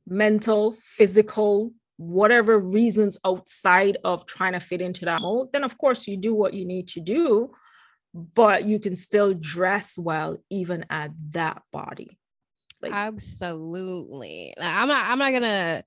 [0.07, 6.07] mental, physical, whatever reasons outside of trying to fit into that mold, then of course
[6.07, 7.51] you do what you need to do,
[8.13, 12.17] but you can still dress well even at that body.
[12.81, 14.53] Like, Absolutely.
[14.59, 15.83] I'm not I'm not gonna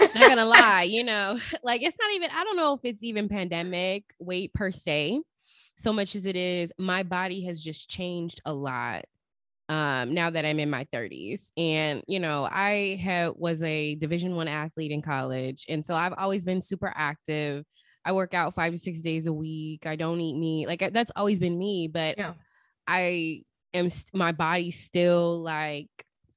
[0.00, 3.28] not gonna lie, you know, like it's not even I don't know if it's even
[3.28, 5.22] pandemic weight per se
[5.76, 9.04] so much as it is my body has just changed a lot
[9.68, 14.36] um now that i'm in my 30s and you know i had was a division
[14.36, 17.64] one athlete in college and so i've always been super active.
[18.04, 19.84] I work out five to six days a week.
[19.84, 20.68] I don't eat meat.
[20.68, 22.34] Like that's always been me but yeah.
[22.86, 23.42] i
[23.74, 25.90] am my body's still like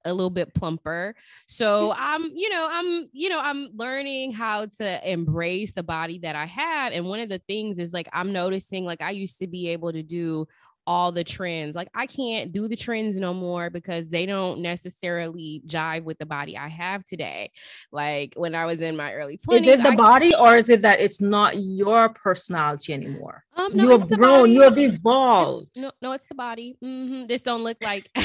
[0.06, 1.16] a little bit plumper.
[1.48, 6.36] So I'm, you know, I'm, you know, I'm learning how to embrace the body that
[6.36, 6.94] I have.
[6.94, 9.92] And one of the things is like I'm noticing like I used to be able
[9.92, 10.48] to do
[10.90, 11.76] all the trends.
[11.76, 16.26] Like I can't do the trends no more because they don't necessarily jive with the
[16.26, 17.52] body I have today.
[17.92, 19.62] Like when I was in my early 20s.
[19.62, 23.44] Is it the I, body or is it that it's not your personality anymore?
[23.56, 25.70] Um, no, you have grown, you have evolved.
[25.76, 26.76] It's, no, no, it's the body.
[26.84, 27.28] Mm-hmm.
[27.28, 28.10] This don't look like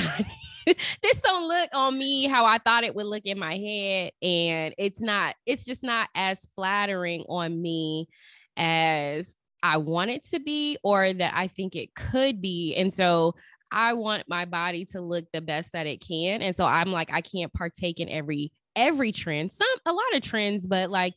[0.67, 4.13] this don't look on me how I thought it would look in my head.
[4.23, 8.09] And it's not, it's just not as flattering on me
[8.57, 12.75] as I want it to be or that I think it could be.
[12.77, 13.35] And so
[13.73, 16.43] I want my body to look the best that it can.
[16.43, 19.53] And so I'm like, I can't partake in every every trend.
[19.53, 21.15] Some a lot of trends, but like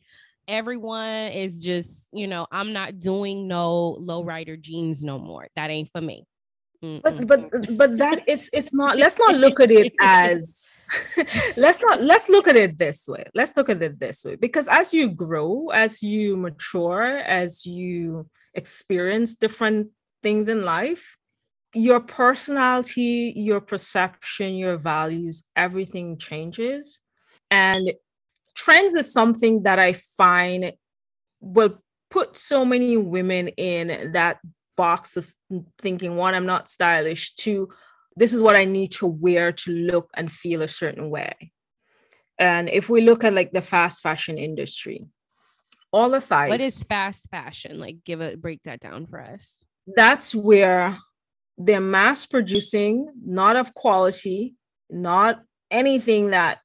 [0.48, 5.48] everyone is just, you know, I'm not doing no low rider jeans no more.
[5.54, 6.24] That ain't for me.
[6.80, 10.72] But but but that is it's not let's not look at it as
[11.56, 13.24] let's not let's look at it this way.
[13.34, 14.36] Let's look at it this way.
[14.36, 18.26] Because as you grow, as you mature, as you
[18.62, 19.88] experience different
[20.22, 21.16] things in life,
[21.74, 27.00] your personality, your perception, your values, everything changes.
[27.50, 27.92] And
[28.54, 30.72] trends is something that I find
[31.40, 31.78] will
[32.10, 34.38] put so many women in that
[34.76, 35.24] box of
[35.80, 37.68] thinking one, I'm not stylish, two,
[38.16, 41.52] this is what I need to wear to look and feel a certain way.
[42.38, 45.06] And if we look at like the fast fashion industry,
[45.92, 46.50] all aside.
[46.50, 47.78] What is fast fashion?
[47.78, 49.64] Like, give a break that down for us.
[49.96, 50.98] That's where
[51.56, 54.54] they're mass producing, not of quality,
[54.90, 56.60] not anything that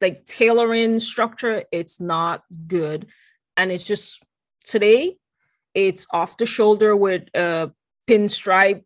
[0.00, 3.06] like tailoring structure, it's not good.
[3.56, 4.22] And it's just
[4.64, 5.16] today,
[5.72, 7.70] it's off the shoulder with a
[8.06, 8.84] pinstripe,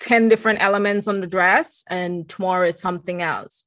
[0.00, 3.64] 10 different elements on the dress, and tomorrow it's something else.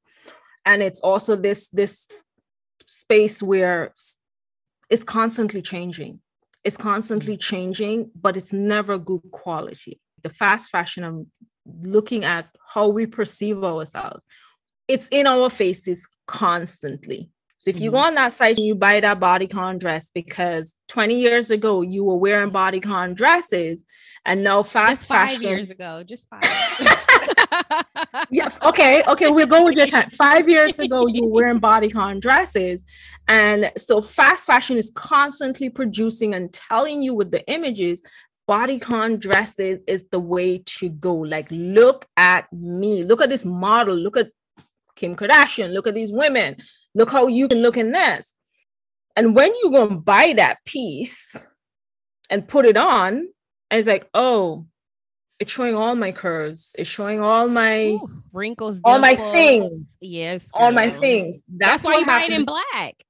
[0.66, 2.08] And it's also this this
[2.88, 3.92] space where
[4.94, 6.20] is constantly changing.
[6.64, 7.42] It's constantly mm.
[7.42, 10.00] changing, but it's never good quality.
[10.22, 11.32] The fast fashion, I'm
[11.66, 14.24] looking at how we perceive ourselves.
[14.88, 17.32] It's in our faces constantly.
[17.58, 17.98] So if you mm-hmm.
[17.98, 22.04] go on that site and you buy that bodycon dress because 20 years ago you
[22.04, 23.78] were wearing bodycon dresses
[24.26, 25.42] and now fast just five fashion.
[25.44, 27.00] years ago, just five.
[28.30, 28.50] yeah.
[28.62, 29.04] Okay.
[29.08, 29.30] Okay.
[29.30, 30.10] We'll go with your time.
[30.10, 32.86] Five years ago, you were wearing bodycon dresses.
[33.28, 38.02] And so fast fashion is constantly producing and telling you with the images
[38.50, 41.16] bodycon dresses is the way to go.
[41.16, 43.04] Like, look at me.
[43.04, 43.96] Look at this model.
[43.96, 44.32] Look at
[44.96, 46.56] Kim Kardashian, look at these women,
[46.96, 48.36] look how you can look in this.
[49.16, 51.48] And when you go and buy that piece
[52.30, 53.28] and put it on,
[53.70, 54.66] it's like, oh,
[55.44, 56.74] it's showing all my curves.
[56.80, 59.94] It's showing all my Ooh, wrinkles, all my things.
[60.00, 60.68] Yes, girl.
[60.68, 61.44] all my things.
[61.50, 63.04] That's, That's why you buy it in black.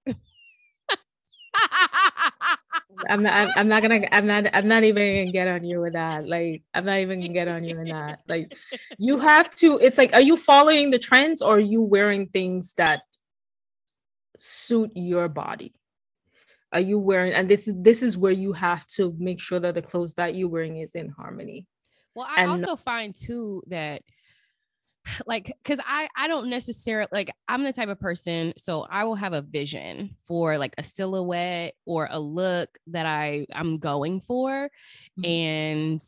[3.08, 3.56] I'm not.
[3.56, 4.08] I'm not gonna.
[4.12, 4.48] I'm not.
[4.52, 6.28] I'm not even gonna get on you with that.
[6.28, 8.22] Like, I'm not even gonna get on you with that.
[8.28, 8.58] Like,
[8.98, 9.78] you have to.
[9.78, 13.02] It's like, are you following the trends or are you wearing things that
[14.40, 15.76] suit your body?
[16.72, 17.34] Are you wearing?
[17.34, 20.34] And this is this is where you have to make sure that the clothes that
[20.34, 21.68] you're wearing is in harmony.
[22.16, 24.02] Well, I and also find too that
[25.28, 29.16] like because i i don't necessarily like i'm the type of person so i will
[29.16, 34.70] have a vision for like a silhouette or a look that i i'm going for
[35.20, 35.26] mm-hmm.
[35.26, 36.02] and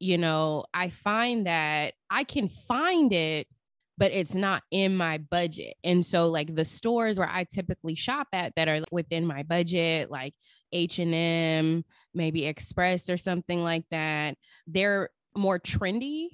[0.00, 3.46] you know i find that i can find it
[3.98, 8.26] but it's not in my budget and so like the stores where i typically shop
[8.32, 10.34] at that are within my budget like
[10.72, 11.84] h&m
[12.14, 14.36] maybe express or something like that
[14.66, 16.28] they're more trendy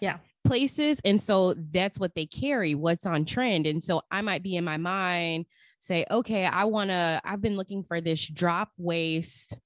[0.00, 4.42] yeah places and so that's what they carry what's on trend and so i might
[4.42, 5.46] be in my mind
[5.78, 9.56] say okay i want to i've been looking for this drop waist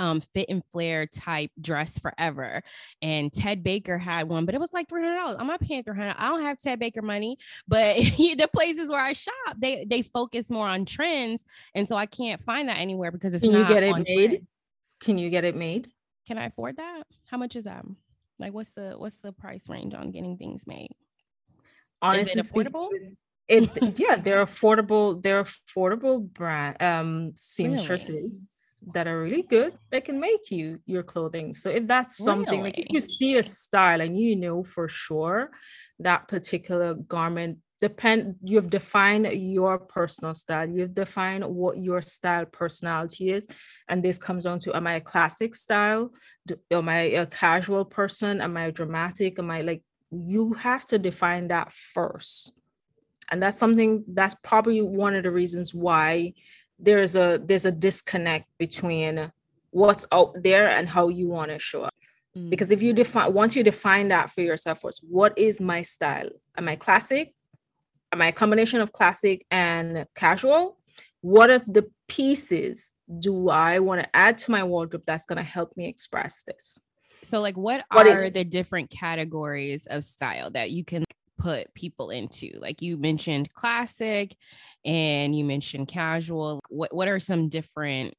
[0.00, 2.62] um, fit and flare type dress forever.
[3.02, 5.36] And Ted Baker had one, but it was like $300.
[5.38, 7.36] I'm not paying 300 I don't have Ted Baker money,
[7.68, 11.44] but the places where I shop, they they focus more on trends.
[11.74, 14.30] And so I can't find that anywhere because it's Can not you get it made?
[14.30, 14.46] Trend.
[15.00, 15.88] Can you get it made?
[16.30, 17.02] Can I afford that?
[17.26, 17.84] How much is that?
[18.38, 20.92] Like, what's the what's the price range on getting things made?
[22.00, 22.88] Honestly, Is it affordable?
[23.48, 25.20] It yeah, they're affordable.
[25.20, 28.92] They're affordable brand um seamstresses really?
[28.94, 29.76] that are really good.
[29.90, 31.52] That can make you your clothing.
[31.52, 32.70] So if that's something really?
[32.70, 35.50] like if you see a style and you know for sure
[35.98, 43.30] that particular garment depend you've defined your personal style you've defined what your style personality
[43.30, 43.48] is
[43.90, 46.12] and this comes down to am i a classic style?
[46.70, 48.40] Am i a casual person?
[48.40, 49.38] Am i dramatic?
[49.38, 52.52] Am i like you have to define that first.
[53.30, 56.32] And that's something that's probably one of the reasons why
[56.78, 59.30] there's a there's a disconnect between
[59.70, 61.94] what's out there and how you want to show up.
[62.48, 63.02] Because if you mm-hmm.
[63.02, 66.30] define once you define that for yourself first what is my style?
[66.56, 67.34] Am i classic
[68.12, 70.78] am I a combination of classic and casual?
[71.22, 75.42] What are the pieces do I want to add to my wardrobe that's going to
[75.42, 76.78] help me express this?
[77.22, 81.04] So, like, what, what are is- the different categories of style that you can
[81.38, 82.52] put people into?
[82.58, 84.34] Like, you mentioned classic
[84.84, 86.60] and you mentioned casual.
[86.70, 88.14] What What are some different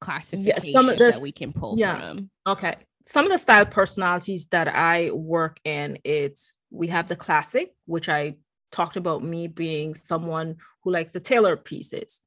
[0.00, 1.98] classifications yeah, some of this, that we can pull yeah.
[1.98, 2.30] from?
[2.46, 2.76] Okay.
[3.06, 8.10] Some of the style personalities that I work in, it's we have the classic, which
[8.10, 8.34] I
[8.70, 12.22] talked about me being someone who likes to tailor pieces.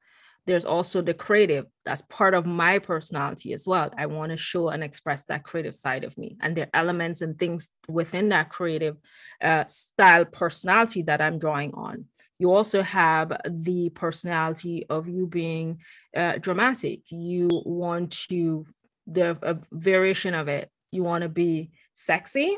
[0.46, 1.68] There's also the creative.
[1.86, 3.89] That's part of my personality as well.
[3.98, 6.38] I want to show and express that creative side of me.
[6.41, 8.98] And there are elements and things within that creative
[9.41, 12.06] uh, style personality that I'm drawing on.
[12.39, 15.80] You also have the personality of you being
[16.16, 17.04] uh, dramatic.
[17.10, 18.66] You want to,
[19.08, 20.70] the a variation of it.
[20.91, 22.58] You want to be sexy,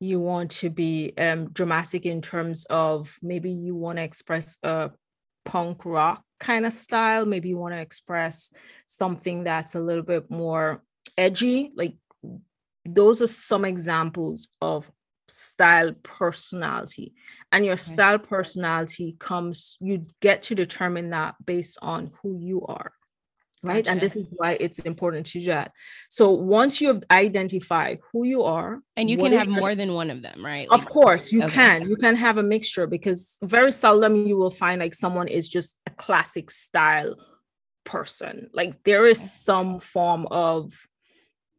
[0.00, 4.90] you want to be um, dramatic in terms of maybe you want to express a
[5.44, 8.52] punk rock kind of style maybe you want to express
[8.86, 10.82] something that's a little bit more
[11.16, 11.96] edgy like
[12.84, 14.90] those are some examples of
[15.26, 17.12] style personality
[17.52, 17.80] and your okay.
[17.80, 22.92] style personality comes you get to determine that based on who you are
[23.62, 23.84] right?
[23.84, 23.90] Gotcha.
[23.92, 25.72] and this is why it's important to do that.
[26.08, 30.10] So once you have identified who you are and you can have more than one
[30.10, 30.68] of them right?
[30.68, 31.54] Like, of course you okay.
[31.54, 31.88] can.
[31.88, 35.78] You can have a mixture because very seldom you will find like someone is just
[35.86, 37.16] a classic style
[37.84, 38.50] person.
[38.52, 40.72] Like there is some form of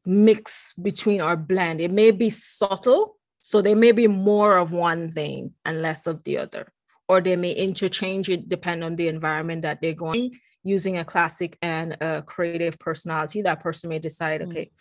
[0.05, 1.81] mix between our blend.
[1.81, 6.23] It may be subtle so there may be more of one thing and less of
[6.23, 6.71] the other.
[7.07, 11.57] Or they may interchange it depending on the environment that they're going using a classic
[11.61, 14.51] and a creative personality, that person may decide, mm-hmm.
[14.51, 14.71] okay,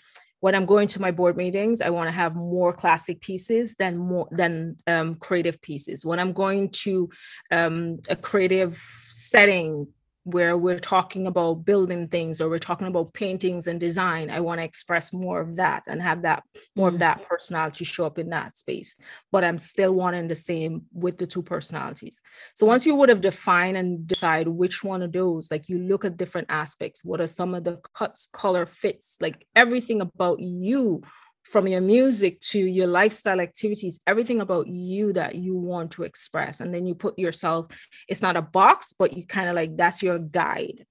[0.41, 3.99] when I'm going to my board meetings, I want to have more classic pieces than
[3.99, 6.05] more than um, creative pieces.
[6.05, 7.09] When I'm going to
[7.51, 8.77] um, a creative
[9.09, 9.89] setting,
[10.33, 14.61] where we're talking about building things or we're talking about paintings and design i want
[14.61, 16.43] to express more of that and have that
[16.77, 16.97] more mm-hmm.
[16.97, 18.97] of that personality show up in that space.
[19.33, 22.21] But i'm still wanting the same with the two personalities.
[22.55, 26.05] So once you would have defined and decide which one of those like you look
[26.05, 27.05] at different aspects.
[27.05, 31.03] What are some of the cuts color fits like everything about you
[31.51, 36.61] from your music to your lifestyle activities, everything about you that you want to express.
[36.61, 37.67] And then you put yourself,
[38.07, 40.85] it's not a box, but you kind of like that's your guide.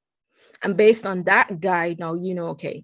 [0.63, 2.83] And based on that guide, now you know, okay,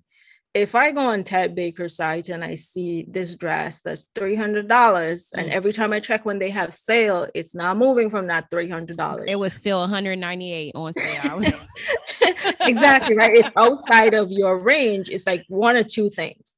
[0.54, 5.32] if I go on Ted Baker's site and I see this dress that's $300, mm.
[5.36, 9.26] and every time I check when they have sale, it's not moving from that $300.
[9.28, 11.40] It was still 198 on sale.
[12.62, 13.36] exactly, right?
[13.36, 15.10] It's outside of your range.
[15.10, 16.56] It's like one or two things.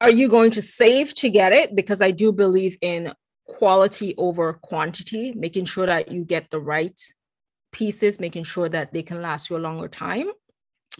[0.00, 1.74] Are you going to save to get it?
[1.74, 3.12] Because I do believe in
[3.46, 6.98] quality over quantity, making sure that you get the right
[7.72, 10.30] pieces, making sure that they can last you a longer time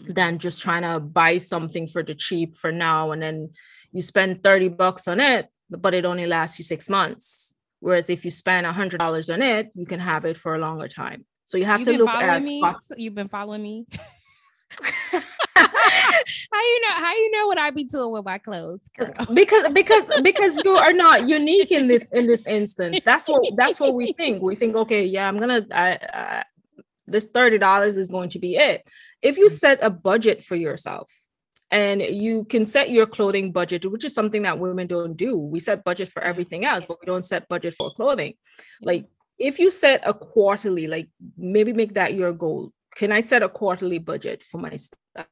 [0.07, 3.49] than just trying to buy something for the cheap for now and then
[3.91, 7.55] you spend 30 bucks on it but it only lasts you six months.
[7.81, 10.59] Whereas if you spend a hundred dollars on it you can have it for a
[10.59, 11.25] longer time.
[11.43, 12.63] So you have you've to look at me?
[12.95, 13.87] you've been following me
[16.51, 19.13] how you know how you know what I be doing with my clothes, girl?
[19.33, 22.99] Because because because you are not unique in this in this instance.
[23.05, 24.41] That's what that's what we think.
[24.41, 26.43] We think, okay, yeah, I'm gonna I, I
[27.07, 28.87] this $30 is going to be it.
[29.21, 31.11] If you set a budget for yourself,
[31.71, 35.59] and you can set your clothing budget which is something that women don't do we
[35.59, 38.33] set budget for everything else but we don't set budget for clothing
[38.81, 39.05] like
[39.37, 43.49] if you set a quarterly like maybe make that your goal can i set a
[43.49, 45.27] quarterly budget for my stuff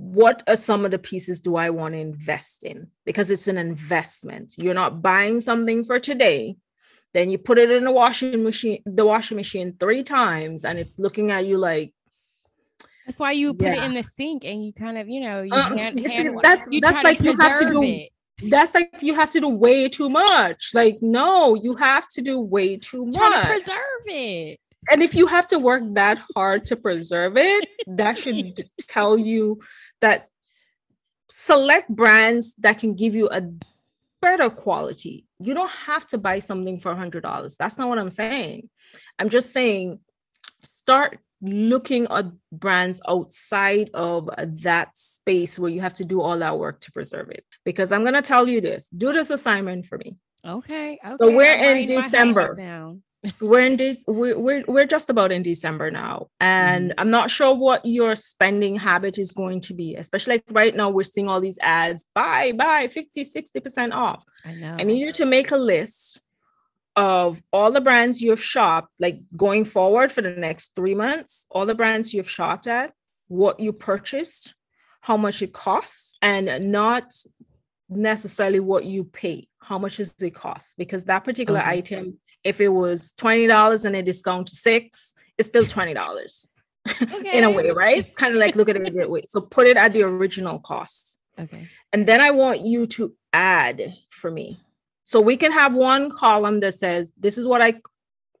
[0.00, 3.58] what are some of the pieces do i want to invest in because it's an
[3.58, 6.56] investment you're not buying something for today
[7.12, 10.98] then you put it in the washing machine, the washing machine three times, and it's
[10.98, 11.92] looking at you like.
[13.06, 13.82] That's why you put yeah.
[13.82, 16.68] it in the sink and you kind of, you know, you um, hand, see, that's
[16.80, 17.82] that's like you have to do.
[17.82, 18.10] It.
[18.48, 20.70] That's like you have to do way too much.
[20.72, 23.42] Like, no, you have to do way too much.
[23.42, 24.60] To preserve it.
[24.90, 29.60] And if you have to work that hard to preserve it, that should tell you
[30.00, 30.28] that
[31.28, 33.42] select brands that can give you a
[34.20, 35.26] better quality.
[35.38, 37.56] You don't have to buy something for $100.
[37.56, 38.68] That's not what I'm saying.
[39.18, 40.00] I'm just saying
[40.62, 44.28] start looking at brands outside of
[44.62, 47.44] that space where you have to do all that work to preserve it.
[47.64, 50.16] Because I'm going to tell you this do this assignment for me.
[50.44, 50.98] Okay.
[51.04, 51.16] okay.
[51.20, 52.54] So we're in December
[53.40, 57.00] we're in this we're, we're, we're just about in december now and mm-hmm.
[57.00, 60.88] i'm not sure what your spending habit is going to be especially like right now
[60.88, 65.12] we're seeing all these ads buy buy 50 60% off i know i need you
[65.12, 66.20] to make a list
[66.96, 71.66] of all the brands you've shopped like going forward for the next three months all
[71.66, 72.92] the brands you've shopped at
[73.28, 74.54] what you purchased
[75.02, 77.12] how much it costs and not
[77.88, 81.70] necessarily what you pay how much does it cost because that particular okay.
[81.70, 86.46] item if it was $20 and a discount to six, it's still $20
[87.02, 87.16] okay.
[87.38, 88.14] in a way, right?
[88.14, 89.22] kind of like look at it that way.
[89.28, 91.18] So put it at the original cost.
[91.38, 91.68] Okay.
[91.92, 94.60] And then I want you to add for me.
[95.04, 97.80] So we can have one column that says, this is what I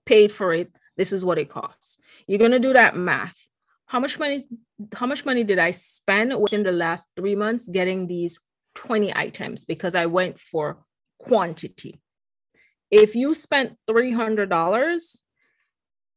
[0.06, 0.70] paid for it.
[0.96, 1.98] This is what it costs.
[2.26, 3.48] You're going to do that math.
[3.86, 4.40] How much money,
[4.94, 8.38] how much money did I spend within the last three months getting these
[8.76, 9.64] 20 items?
[9.64, 10.84] Because I went for
[11.18, 12.00] quantity
[12.90, 15.22] if you spent $300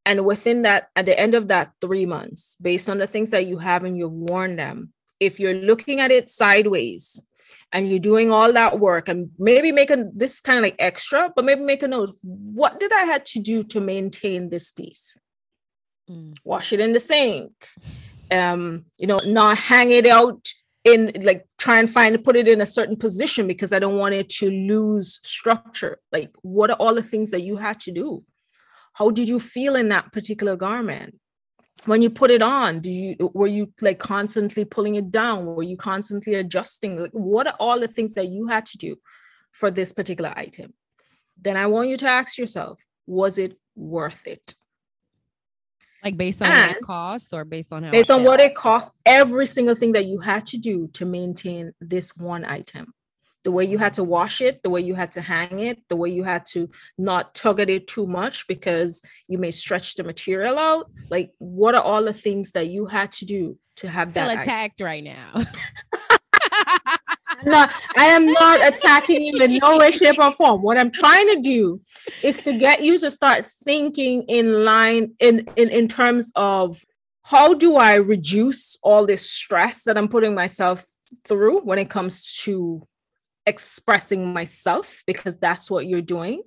[0.06, 3.46] and within that at the end of that three months based on the things that
[3.46, 7.24] you have and you've worn them if you're looking at it sideways
[7.72, 11.46] and you're doing all that work and maybe making this kind of like extra but
[11.46, 15.18] maybe make a note what did i had to do to maintain this piece
[16.10, 16.36] mm.
[16.44, 17.52] wash it in the sink
[18.32, 20.48] um you know not hang it out
[20.84, 24.16] in like try and find put it in a certain position because I don't want
[24.16, 26.00] it to lose structure.
[26.12, 28.24] Like, what are all the things that you had to do?
[28.94, 31.20] How did you feel in that particular garment?
[31.86, 35.46] When you put it on, do you were you like constantly pulling it down?
[35.46, 36.98] Were you constantly adjusting?
[36.98, 38.98] Like, what are all the things that you had to do
[39.52, 40.74] for this particular item?
[41.42, 44.54] Then I want you to ask yourself, was it worth it?
[46.04, 48.56] Like based on and what it costs or based on how based on what it
[48.56, 52.94] costs, every single thing that you had to do to maintain this one item.
[53.44, 55.98] The way you had to wash it, the way you had to hang it, the
[55.98, 60.04] way you had to not tug at it too much because you may stretch the
[60.04, 60.90] material out.
[61.10, 64.28] Like, what are all the things that you had to do to have I feel
[64.28, 64.44] that?
[64.44, 64.86] attacked item?
[64.86, 65.42] right now.
[67.46, 70.62] not, I am not attacking you in no way, shape, or form.
[70.62, 71.82] What I'm trying to do
[72.22, 76.84] is to get you to start thinking in line in, in, in terms of
[77.24, 80.86] how do I reduce all this stress that I'm putting myself
[81.26, 82.86] through when it comes to
[83.46, 86.44] expressing myself, because that's what you're doing.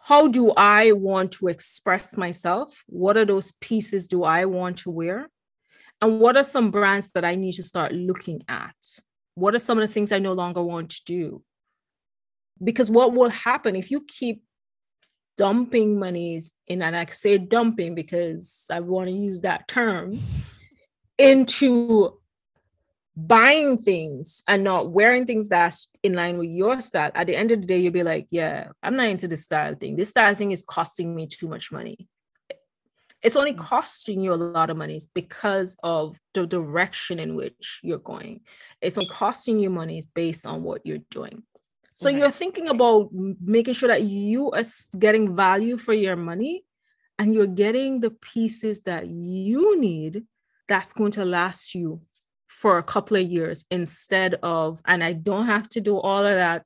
[0.00, 2.84] How do I want to express myself?
[2.86, 5.30] What are those pieces do I want to wear?
[6.02, 8.74] And what are some brands that I need to start looking at?
[9.34, 11.42] What are some of the things I no longer want to do?
[12.62, 14.42] Because what will happen if you keep
[15.36, 20.20] dumping monies in, and I say dumping because I want to use that term,
[21.18, 22.18] into
[23.16, 27.52] buying things and not wearing things that's in line with your style, at the end
[27.52, 29.96] of the day, you'll be like, yeah, I'm not into this style thing.
[29.96, 32.08] This style thing is costing me too much money.
[33.24, 33.58] It's only mm.
[33.58, 38.40] costing you a lot of money because of the direction in which you're going.
[38.80, 41.42] It's only costing you money based on what you're doing.
[41.96, 42.18] So okay.
[42.18, 44.62] you're thinking about making sure that you are
[44.98, 46.64] getting value for your money
[47.18, 50.24] and you're getting the pieces that you need
[50.68, 52.00] that's going to last you
[52.48, 56.34] for a couple of years instead of, and I don't have to do all of
[56.34, 56.64] that.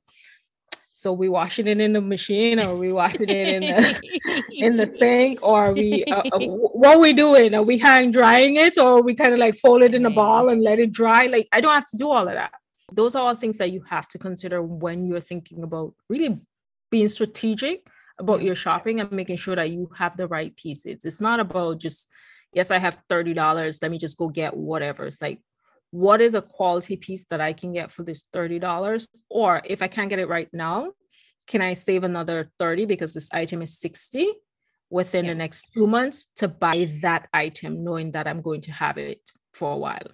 [0.99, 4.85] So we washing it in the machine, or we washing it in the in the
[4.99, 7.55] sink, or we uh, uh, what are we doing?
[7.55, 10.49] Are we hang drying it, or we kind of like fold it in a ball
[10.49, 11.27] and let it dry?
[11.27, 12.51] Like I don't have to do all of that.
[12.91, 16.37] Those are all things that you have to consider when you're thinking about really
[16.91, 17.87] being strategic
[18.17, 21.05] about your shopping and making sure that you have the right pieces.
[21.05, 22.09] It's not about just
[22.51, 23.81] yes, I have $30.
[23.81, 25.05] Let me just go get whatever.
[25.05, 25.39] It's like
[25.91, 29.07] what is a quality piece that I can get for this $30?
[29.29, 30.91] Or if I can't get it right now,
[31.47, 34.27] can I save another 30 because this item is 60
[34.89, 35.31] within yeah.
[35.31, 39.21] the next two months to buy that item, knowing that I'm going to have it
[39.53, 40.07] for a while?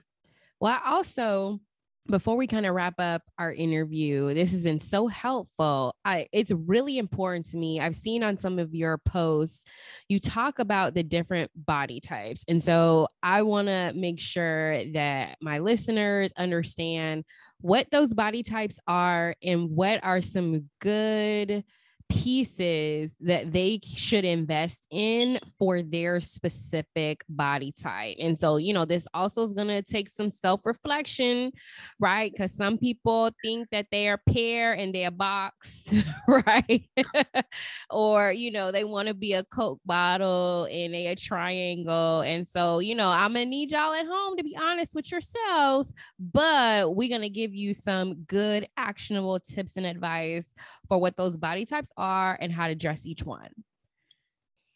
[0.59, 1.59] Well, also
[2.08, 5.95] before we kind of wrap up our interview this has been so helpful.
[6.06, 9.66] I, it's really important to me i've seen on some of your posts
[10.08, 15.38] you talk about the different body types and so i want to make sure that
[15.41, 17.26] my listeners understand
[17.62, 21.64] what those body types are and what are some good
[22.10, 28.18] pieces that they should invest in for their specific body type.
[28.20, 31.51] And so, you know, this also is going to take some self reflection,
[31.99, 32.32] right?
[32.32, 35.93] Because some people think that they are pear and they're box,
[36.28, 36.88] right?
[37.89, 42.22] or, you know, they want to be a Coke bottle and they a triangle.
[42.22, 45.12] And so, you know, I'm going to need y'all at home to be honest with
[45.12, 50.53] yourselves, but we're going to give you some good, actionable tips and advice
[50.88, 53.50] for what those body types are and how to dress each one?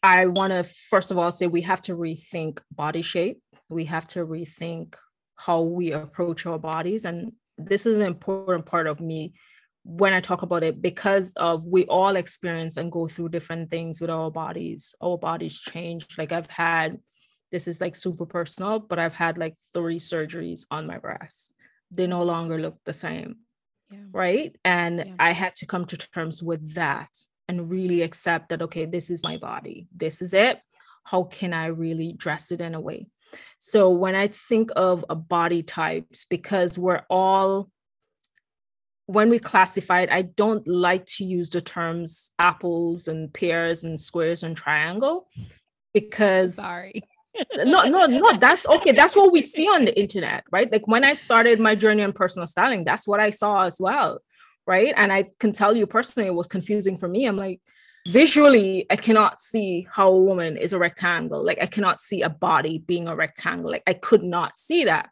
[0.02, 3.42] I want to first of all say we have to rethink body shape.
[3.68, 4.94] We have to rethink
[5.36, 7.04] how we approach our bodies.
[7.04, 9.34] And this is an important part of me
[9.84, 14.00] when I talk about it because of we all experience and go through different things
[14.00, 14.94] with our bodies.
[15.02, 16.06] Our bodies change.
[16.18, 16.98] Like I've had,
[17.50, 21.52] this is like super personal, but I've had like three surgeries on my breasts.
[21.90, 23.36] They no longer look the same
[23.90, 23.98] yeah.
[24.12, 24.56] right?
[24.64, 25.14] And yeah.
[25.18, 27.10] i had to come to terms with that
[27.48, 29.88] and really accept that okay this is my body.
[29.94, 30.60] This is it.
[31.04, 33.06] How can i really dress it in a way?
[33.58, 37.70] So when i think of a body types because we're all
[39.10, 44.00] when we classify it i don't like to use the terms apples and pears and
[44.00, 45.26] squares and triangle
[45.94, 47.02] because sorry
[47.56, 48.32] no, no, no.
[48.36, 48.92] That's okay.
[48.92, 50.70] That's what we see on the internet, right?
[50.70, 54.20] Like when I started my journey on personal styling, that's what I saw as well,
[54.66, 54.92] right?
[54.96, 57.26] And I can tell you personally, it was confusing for me.
[57.26, 57.60] I'm like,
[58.06, 61.44] visually, I cannot see how a woman is a rectangle.
[61.44, 63.70] Like I cannot see a body being a rectangle.
[63.70, 65.10] Like I could not see that.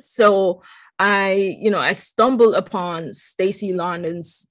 [0.00, 0.62] So
[0.98, 4.46] I, you know, I stumbled upon Stacy London's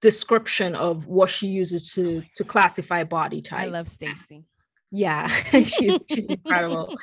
[0.00, 3.66] description of what she uses to to classify body types.
[3.66, 4.44] I love Stacy
[4.90, 6.96] yeah she's, she's incredible.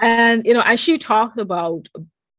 [0.00, 1.88] And you know as she talked about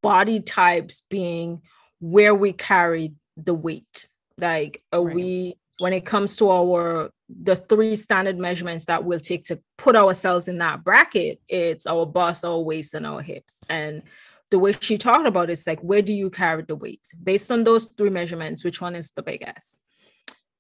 [0.02, 1.62] body types being
[2.00, 5.16] where we carry the weight like are right.
[5.16, 9.96] we when it comes to our the three standard measurements that we'll take to put
[9.96, 13.62] ourselves in that bracket it's our bust our waist and our hips.
[13.70, 14.04] And
[14.52, 17.08] the way she talked about is like where do you carry the weight?
[17.24, 19.80] Based on those three measurements which one is the biggest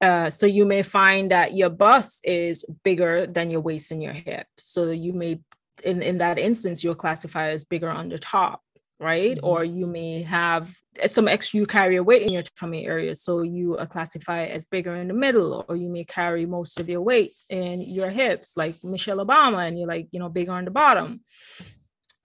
[0.03, 4.11] uh, so you may find that your bust is bigger than your waist and your
[4.11, 4.45] hip.
[4.57, 5.39] So you may,
[5.83, 8.61] in, in that instance, you'll classify as bigger on the top,
[8.99, 9.37] right?
[9.37, 9.47] Mm-hmm.
[9.47, 10.75] Or you may have
[11.05, 13.15] some extra, you carry a weight in your tummy area.
[13.15, 16.89] So you are classified as bigger in the middle, or you may carry most of
[16.89, 20.65] your weight in your hips, like Michelle Obama, and you're like, you know, bigger on
[20.65, 21.21] the bottom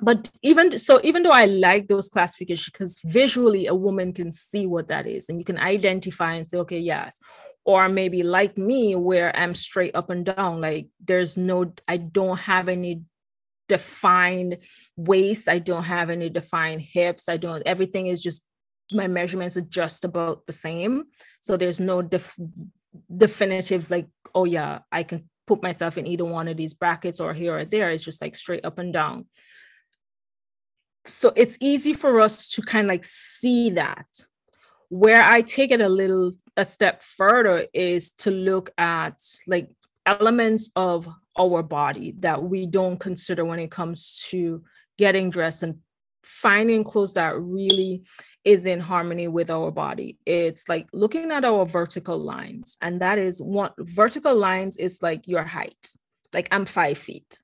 [0.01, 4.66] but even so even though i like those classifications because visually a woman can see
[4.66, 7.18] what that is and you can identify and say okay yes
[7.64, 10.61] or maybe like me where i'm straight up and down.
[10.61, 13.02] Like there's no i don't have any
[13.68, 14.59] defined
[14.96, 15.48] waist.
[15.48, 17.28] I don't have any defined hips.
[17.28, 18.44] I don't everything is just
[18.90, 21.04] my measurements are just about the same.
[21.40, 22.38] So there's no def-
[23.14, 27.34] definitive like oh yeah i can put myself in either one of these brackets or
[27.34, 27.90] here or there.
[27.90, 29.26] It's just like straight up and down.
[31.06, 34.06] So it's easy for us to kind of like see that.
[34.90, 39.70] Where i take it a little a step further is to look at like
[40.04, 44.62] elements of our body that we don't consider when it comes to
[44.98, 45.76] getting dressed and
[46.24, 48.02] finding clothes that really
[48.44, 50.18] is in harmony with our body.
[50.26, 55.28] It's like looking at our vertical lines, and that is one vertical lines is like
[55.28, 55.94] your height.
[56.34, 57.40] Like I'm five feet,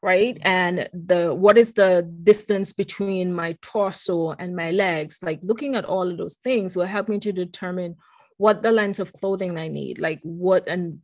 [0.00, 0.36] right?
[0.36, 0.46] Mm-hmm.
[0.46, 5.18] And the what is the distance between my torso and my legs?
[5.22, 7.96] Like looking at all of those things will help me to determine
[8.36, 11.00] what the length of clothing I need, like what and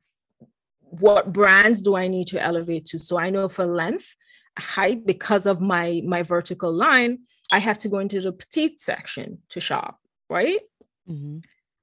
[0.80, 2.98] what brands do I need to elevate to?
[2.98, 4.16] So I know for length,
[4.58, 7.20] height, because of my my vertical line,
[7.52, 10.60] I have to go into the petite section to shop, right?
[11.08, 11.38] Mm-hmm.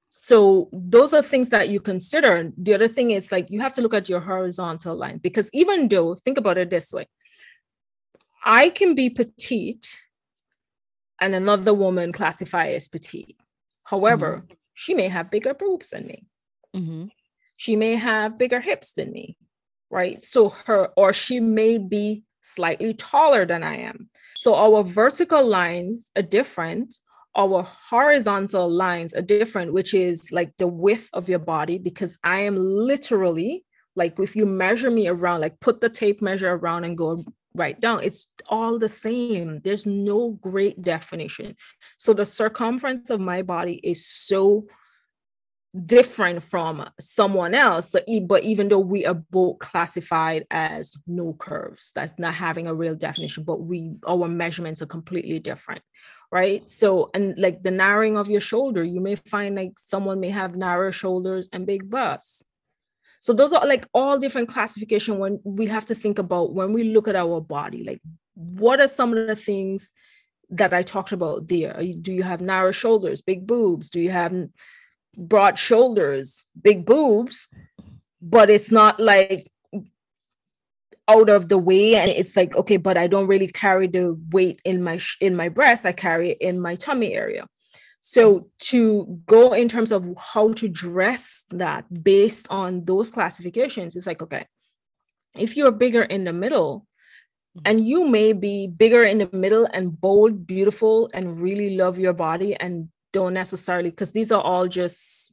[0.08, 2.50] So those are things that you consider.
[2.56, 5.88] The other thing is like you have to look at your horizontal line because even
[5.88, 7.06] though think about it this way,
[8.44, 10.00] I can be petite
[11.20, 13.36] and another woman classify as petite.
[13.84, 14.54] However, mm-hmm.
[14.82, 16.18] She may have bigger boobs than me.
[16.76, 17.06] Mm-hmm
[17.58, 19.36] she may have bigger hips than me,
[19.90, 20.22] right?
[20.22, 24.08] So her, or she may be slightly taller than I am.
[24.36, 26.94] So our vertical lines are different.
[27.36, 32.40] Our horizontal lines are different, which is like the width of your body, because I
[32.40, 33.64] am literally
[33.96, 37.18] like, if you measure me around, like put the tape measure around and go
[37.58, 39.60] right down, it's all the same.
[39.62, 41.56] There's no great definition.
[41.96, 44.66] So the circumference of my body is so
[45.84, 52.18] different from someone else but even though we are both classified as no curves that's
[52.18, 55.82] not having a real definition but we our measurements are completely different
[56.32, 60.30] right so and like the narrowing of your shoulder you may find like someone may
[60.30, 62.42] have narrow shoulders and big busts
[63.20, 66.84] so those are like all different classification when we have to think about when we
[66.84, 67.84] look at our body.
[67.84, 68.00] Like
[68.34, 69.92] what are some of the things
[70.50, 71.80] that i talked about there?
[72.00, 73.90] Do you have narrow shoulders big boobs?
[73.90, 74.34] Do you have
[75.16, 77.48] broad shoulders, big boobs,
[78.22, 79.50] but it's not like
[81.08, 84.60] out of the way and it's like okay but i don't really carry the weight
[84.66, 85.86] in my in my breast.
[85.86, 87.46] I carry it in my tummy area
[88.10, 94.06] so to go in terms of how to dress that based on those classifications it's
[94.06, 94.46] like okay
[95.34, 96.86] if you're bigger in the middle
[97.56, 97.62] mm-hmm.
[97.64, 102.14] and you may be bigger in the middle and bold beautiful and really love your
[102.14, 105.32] body and don't necessarily because these are all just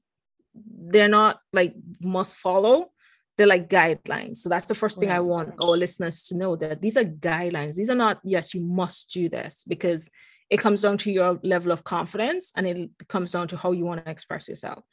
[0.55, 2.91] they're not like must follow.
[3.38, 4.38] They're like guidelines.
[4.38, 5.17] So that's the first thing right.
[5.17, 7.76] i want all listeners to know that these are guidelines.
[7.76, 10.09] These are not yes you must do this because
[10.50, 13.86] it comes down to your level of confidence and it comes down to how you
[13.86, 14.84] want to express yourself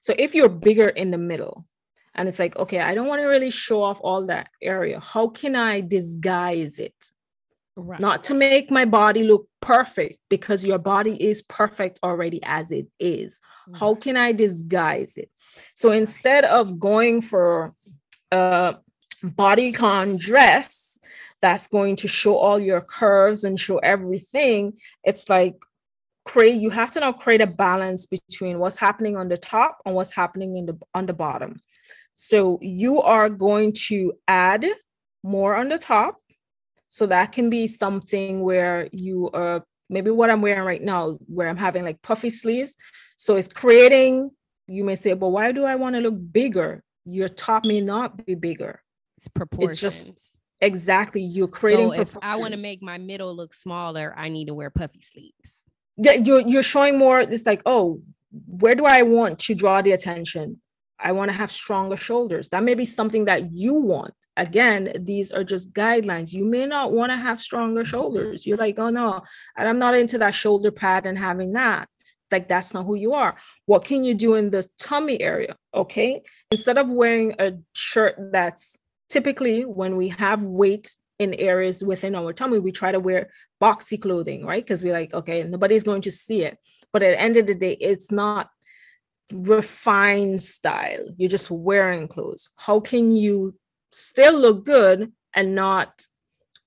[0.00, 1.66] so if you're bigger in the middle
[2.14, 5.28] and it's like okay i don't want to really show off all that area how
[5.28, 6.94] can i disguise it
[7.80, 8.00] Right.
[8.00, 12.88] Not to make my body look perfect because your body is perfect already as it
[12.98, 13.38] is.
[13.38, 13.78] Mm-hmm.
[13.78, 15.30] How can I disguise it?
[15.74, 17.72] So instead of going for
[18.32, 18.78] a
[19.22, 20.97] bodycon dress
[21.40, 24.74] that's going to show all your curves and show everything,
[25.04, 25.56] it's like
[26.24, 29.94] create you have to now create a balance between what's happening on the top and
[29.94, 31.60] what's happening in the on the bottom.
[32.14, 34.66] So you are going to add
[35.22, 36.16] more on the top
[36.88, 41.48] so that can be something where you are maybe what I'm wearing right now, where
[41.48, 42.76] I'm having like puffy sleeves.
[43.16, 44.30] So it's creating,
[44.66, 46.82] you may say, but why do I want to look bigger?
[47.04, 48.82] Your top may not be bigger.
[49.16, 49.70] It's proportions.
[49.70, 51.92] It's just exactly you're creating.
[51.92, 55.00] So if I want to make my middle look smaller, I need to wear puffy
[55.00, 55.52] sleeves.
[55.96, 57.20] Yeah, you're you're showing more.
[57.20, 58.02] It's like, oh,
[58.46, 60.60] where do I want to draw the attention?
[61.00, 62.48] I want to have stronger shoulders.
[62.48, 64.14] That may be something that you want.
[64.36, 66.32] Again, these are just guidelines.
[66.32, 68.46] You may not want to have stronger shoulders.
[68.46, 69.22] You're like, oh no,
[69.56, 71.88] and I'm not into that shoulder pad and having that.
[72.30, 73.36] Like, that's not who you are.
[73.64, 75.56] What can you do in the tummy area?
[75.72, 76.22] Okay.
[76.50, 82.32] Instead of wearing a shirt that's typically when we have weight in areas within our
[82.32, 83.30] tummy, we try to wear
[83.60, 84.64] boxy clothing, right?
[84.64, 86.58] Because we're like, okay, nobody's going to see it.
[86.92, 88.48] But at the end of the day, it's not
[89.32, 91.08] refined style.
[91.16, 92.50] You're just wearing clothes.
[92.56, 93.54] How can you
[93.90, 96.06] still look good and not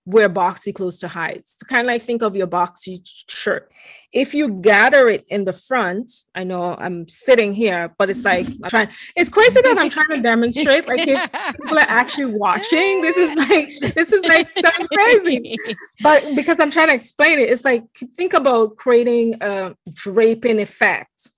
[0.05, 1.43] wear boxy clothes to hide?
[1.45, 3.71] So kind of like think of your boxy shirt.
[4.11, 8.47] If you gather it in the front, I know I'm sitting here, but it's like
[8.47, 8.89] I'm trying.
[9.15, 10.87] It's crazy that I'm trying to demonstrate.
[10.87, 15.55] Like if people are actually watching, this is like this is like so crazy.
[16.01, 17.83] But because I'm trying to explain it, it's like
[18.15, 21.29] think about creating a draping effect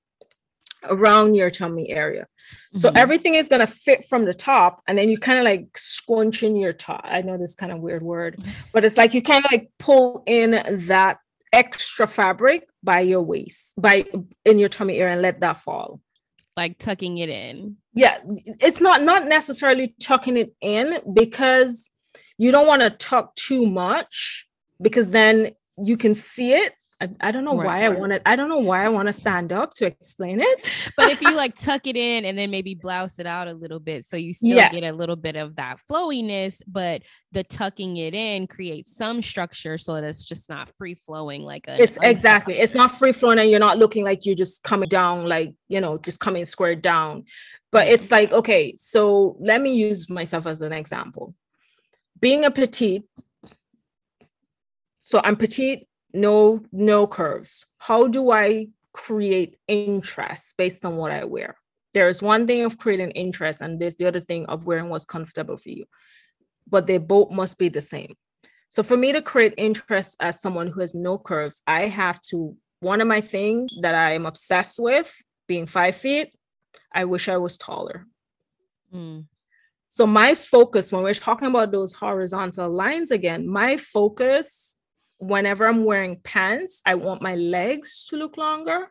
[0.89, 2.27] around your tummy area.
[2.73, 2.97] So mm-hmm.
[2.97, 6.55] everything is gonna fit from the top, and then you kind of like scrunch in
[6.55, 7.01] your top.
[7.03, 10.23] I know this kind of weird word, but it's like you kind of like pull
[10.25, 10.51] in
[10.87, 11.19] that
[11.51, 14.05] extra fabric by your waist, by
[14.43, 16.01] in your tummy area and let that fall.
[16.57, 17.77] Like tucking it in.
[17.93, 21.91] Yeah, it's not not necessarily tucking it in because
[22.37, 24.47] you don't want to tuck too much
[24.81, 26.73] because then you can see it
[27.03, 27.65] I, I don't know right.
[27.65, 28.27] why I want to.
[28.27, 30.73] I don't know why I want to stand up to explain it.
[30.97, 33.79] but if you like tuck it in and then maybe blouse it out a little
[33.79, 37.01] bit, so you still get a little bit of that flowiness, but
[37.31, 41.67] the tucking it in creates some structure so that it's just not free flowing like
[41.67, 41.81] a.
[41.81, 42.55] It's exactly.
[42.55, 45.81] It's not free flowing, and you're not looking like you're just coming down, like you
[45.81, 47.25] know, just coming square down.
[47.71, 51.35] But it's like okay, so let me use myself as an example.
[52.21, 53.03] Being a petite,
[54.99, 57.65] so I'm petite no no curves.
[57.77, 61.55] How do i create interest based on what i wear?
[61.93, 65.57] There's one thing of creating interest and there's the other thing of wearing what's comfortable
[65.57, 65.85] for you
[66.69, 68.15] but they both must be the same.
[68.69, 72.57] So for me to create interest as someone who has no curves i have to
[72.79, 75.15] one of my things that i am obsessed with
[75.47, 76.33] being five feet
[76.91, 78.07] i wish i was taller.
[78.93, 79.25] Mm.
[79.87, 84.75] so my focus when we're talking about those horizontal lines again my focus
[85.23, 88.87] whenever I'm wearing pants, I want my legs to look longer.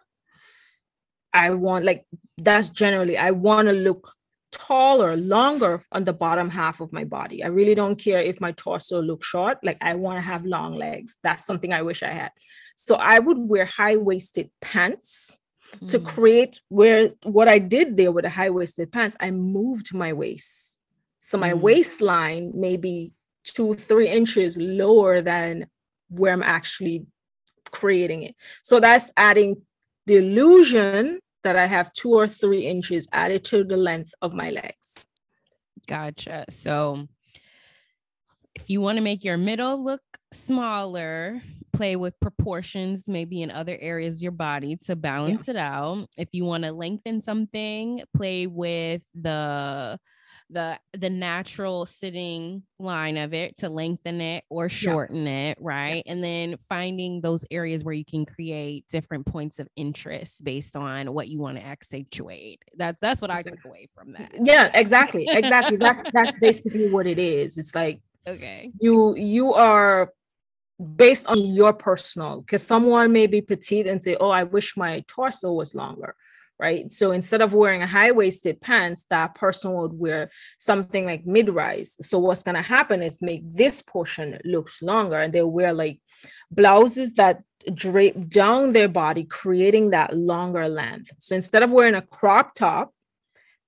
[1.33, 2.05] I want like
[2.39, 4.12] that's generally I want to look
[4.53, 7.43] taller, longer on the bottom half of my body.
[7.43, 9.59] I really don't care if my torso looks short.
[9.62, 11.16] Like I want to have long legs.
[11.22, 12.33] That's something I wish I had.
[12.76, 15.39] So I would wear high-waisted pants
[15.78, 15.89] mm.
[15.89, 20.78] to create where what I did there with the high-waisted pants, I moved my waist.
[21.18, 21.61] So my mm.
[21.61, 23.12] waistline maybe
[23.45, 25.66] two, three inches lower than
[26.13, 27.07] where I'm actually
[27.71, 28.37] creating it.
[28.63, 29.63] So that's adding
[30.07, 34.51] the illusion that I have two or three inches added to the length of my
[34.51, 35.07] legs.
[35.87, 36.45] Gotcha.
[36.51, 37.09] So
[38.55, 40.03] if you want to make your middle look
[40.33, 41.43] smaller,
[41.73, 45.55] play with proportions maybe in other areas of your body to balance yeah.
[45.55, 46.09] it out.
[46.17, 49.99] If you want to lengthen something, play with the
[50.53, 55.51] the the natural sitting line of it to lengthen it or shorten yeah.
[55.51, 56.03] it right?
[56.05, 56.13] Yeah.
[56.13, 61.13] and then finding those areas where you can create different points of interest based on
[61.13, 62.63] what you want to accentuate.
[62.77, 64.35] That that's what i took away from that.
[64.43, 65.77] Yeah exactly exactly.
[65.77, 67.59] That's that's basically what it is.
[67.59, 68.71] It's like okay.
[68.81, 70.13] you you are
[70.97, 75.05] based on your personal because someone may be petite and say oh i wish my
[75.07, 76.17] torso was longer
[76.59, 76.91] right?
[76.91, 81.49] So instead of wearing a high waisted pants, that person would wear something like mid
[81.49, 81.97] rise.
[82.01, 86.01] So what's going to happen is make this portion look longer and they'll wear like
[86.51, 87.43] blouses that
[87.75, 91.11] drape down their body, creating that longer length.
[91.19, 92.93] So instead of wearing a crop top,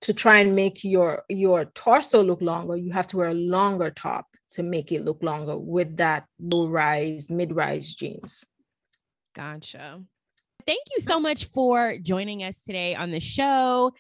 [0.05, 3.91] to try and make your your torso look longer you have to wear a longer
[3.91, 8.45] top to make it look longer with that low rise mid rise jeans
[9.35, 10.03] gotcha
[10.66, 13.92] thank you so much for joining us today on the show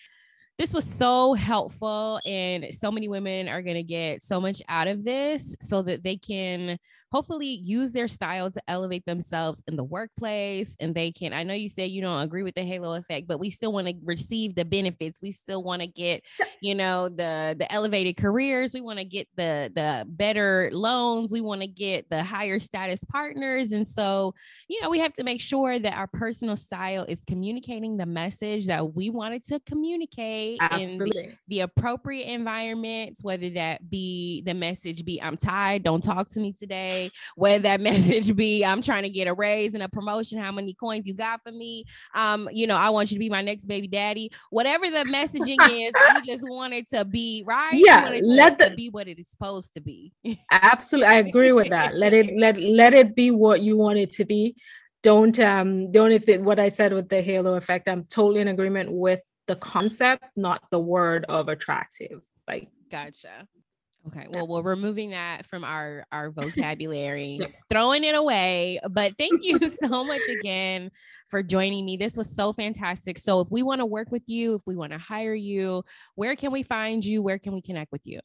[0.58, 4.88] this was so helpful and so many women are going to get so much out
[4.88, 6.78] of this so that they can
[7.12, 11.54] hopefully use their style to elevate themselves in the workplace and they can i know
[11.54, 14.54] you say you don't agree with the halo effect but we still want to receive
[14.54, 15.20] the benefits.
[15.22, 16.24] We still want to get
[16.60, 18.74] you know the the elevated careers.
[18.74, 21.32] We want to get the the better loans.
[21.32, 23.72] We want to get the higher status partners.
[23.72, 24.34] And so
[24.68, 28.66] you know we have to make sure that our personal style is communicating the message
[28.66, 31.22] that we wanted to communicate Absolutely.
[31.24, 36.28] in the, the, appropriate environments, whether that be the message be I'm tired, don't talk
[36.30, 39.88] to me today, whether that message be I'm trying to get a raise and a
[39.88, 41.84] promotion, how many coins you got for me,
[42.14, 45.58] um, you know, I want you to be my next baby daddy, whatever the messaging
[45.86, 47.72] is, we just want it to be right.
[47.72, 50.12] Yeah, let the, be what it is supposed to be.
[50.50, 51.96] absolutely, I agree with that.
[51.96, 54.56] Let it let let it be what you want it to be
[55.04, 58.48] don't um the only thing what i said with the halo effect i'm totally in
[58.48, 62.26] agreement with the concept, not the word of attractive.
[62.48, 63.46] Like, gotcha.
[64.06, 67.40] Okay, well, we're removing that from our our vocabulary,
[67.70, 68.78] throwing it away.
[68.90, 70.90] But thank you so much again
[71.28, 71.96] for joining me.
[71.96, 73.16] This was so fantastic.
[73.16, 75.84] So, if we want to work with you, if we want to hire you,
[76.16, 77.22] where can we find you?
[77.22, 78.20] Where can we connect with you?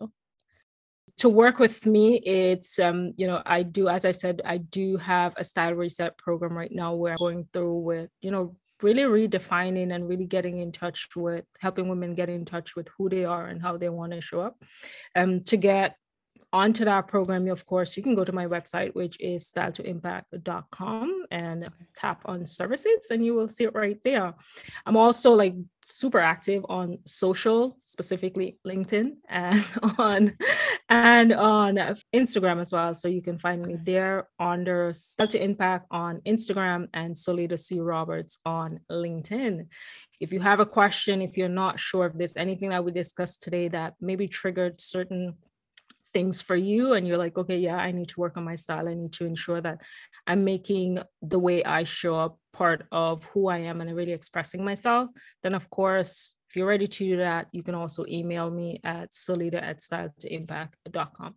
[1.19, 4.97] To work with me, it's um, you know, I do, as I said, I do
[4.97, 9.03] have a style reset program right now where I'm going through with, you know, really
[9.03, 13.25] redefining and really getting in touch with helping women get in touch with who they
[13.25, 14.61] are and how they want to show up.
[15.15, 15.95] Um, to get
[16.51, 21.69] onto that program, of course, you can go to my website, which is styletoimpact.com and
[21.95, 24.33] tap on services and you will see it right there.
[24.85, 25.55] I'm also like
[25.87, 29.63] super active on social, specifically LinkedIn and
[29.97, 30.37] on
[30.89, 31.75] and on
[32.13, 32.95] Instagram as well.
[32.95, 37.79] So you can find me there under Style to Impact on Instagram and Solita C.
[37.79, 39.67] Roberts on LinkedIn.
[40.19, 43.43] If you have a question, if you're not sure if there's anything that we discussed
[43.43, 45.35] today that maybe triggered certain
[46.11, 48.89] things for you and you're like okay yeah i need to work on my style
[48.89, 49.79] i need to ensure that
[50.25, 54.65] i'm making the way i show up part of who i am and really expressing
[54.65, 55.07] myself
[55.43, 59.13] then of course if you're ready to do that, you can also email me at
[59.13, 61.35] solita at style to impact.com.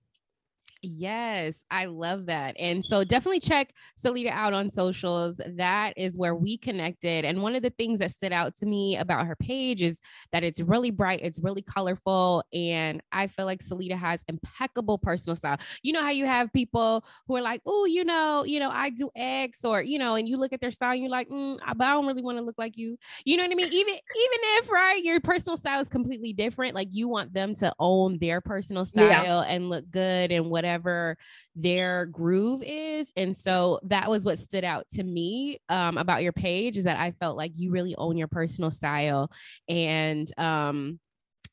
[0.85, 2.57] Yes, I love that.
[2.59, 5.41] And so definitely check Solita out on socials.
[5.47, 7.25] That is where we connected.
[7.25, 10.01] And one of the things that stood out to me about her page is
[10.33, 12.43] that it's really bright, it's really colorful.
[12.53, 15.57] And I feel like Solita has impeccable personal style.
[15.85, 18.91] You know how you have people who are like, oh, you know, you know, I
[18.91, 21.59] do X or, you know, and you look at their style and you're like, mm,
[21.77, 22.99] but I don't really want to look like you.
[23.25, 23.73] You know what I mean?
[23.73, 27.73] Even, even if, right, your personal style is completely different, like you want them to
[27.79, 29.41] own their personal style yeah.
[29.43, 31.17] and look good and whatever whatever
[31.55, 33.13] their groove is.
[33.17, 36.99] And so that was what stood out to me um, about your page is that
[36.99, 39.31] I felt like you really own your personal style
[39.69, 40.99] and um,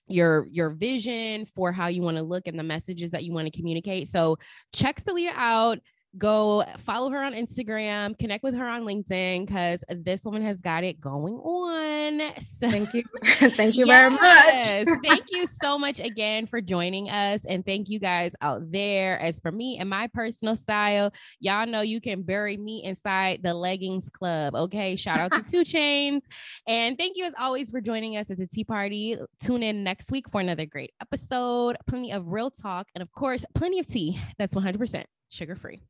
[0.07, 3.45] your your vision for how you want to look and the messages that you want
[3.45, 4.07] to communicate.
[4.07, 4.37] So
[4.73, 5.79] check Solita out
[6.17, 10.83] go follow her on Instagram, connect with her on LinkedIn because this woman has got
[10.83, 12.21] it going on.
[12.39, 13.03] So, thank you.
[13.25, 14.99] thank you yes, very much.
[15.03, 17.45] thank you so much again for joining us.
[17.45, 19.19] And thank you guys out there.
[19.19, 23.53] As for me and my personal style, y'all know you can bury me inside the
[23.53, 24.55] leggings club.
[24.55, 24.95] Okay.
[24.95, 26.21] Shout out to 2 Chainz.
[26.67, 29.15] And thank you as always for joining us at the Tea Party.
[29.41, 31.77] Tune in next week for another great episode.
[31.87, 32.87] Plenty of real talk.
[32.95, 35.81] And of course, plenty of tea that's 100% sugar free.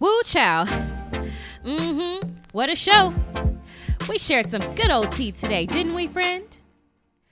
[0.00, 0.64] Woo chow.
[1.64, 2.28] Mm-hmm.
[2.52, 3.12] What a show.
[4.08, 6.44] We shared some good old tea today, didn't we, friend?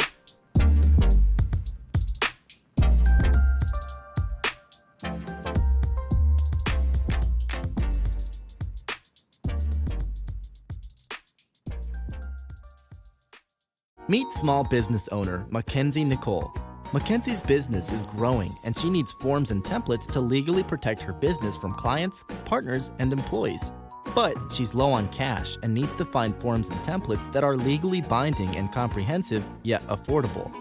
[14.07, 16.53] Meet small business owner Mackenzie Nicole.
[16.93, 21.57] Mackenzie's business is growing and she needs forms and templates to legally protect her business
[21.57, 23.71] from clients, partners, and employees.
[24.13, 28.01] But she's low on cash and needs to find forms and templates that are legally
[28.01, 30.53] binding and comprehensive, yet affordable.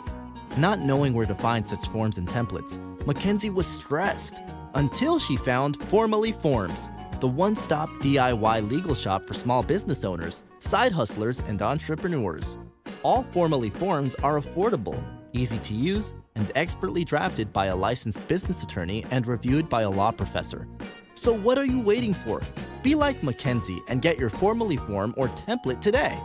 [0.56, 4.40] Not knowing where to find such forms and templates, Mackenzie was stressed
[4.72, 6.88] until she found Formally Forms,
[7.20, 12.56] the one stop DIY legal shop for small business owners, side hustlers, and entrepreneurs.
[13.02, 18.62] All Formally forms are affordable, easy to use, and expertly drafted by a licensed business
[18.62, 20.66] attorney and reviewed by a law professor.
[21.14, 22.40] So what are you waiting for?
[22.82, 26.18] Be like Mackenzie and get your Formally form or template today.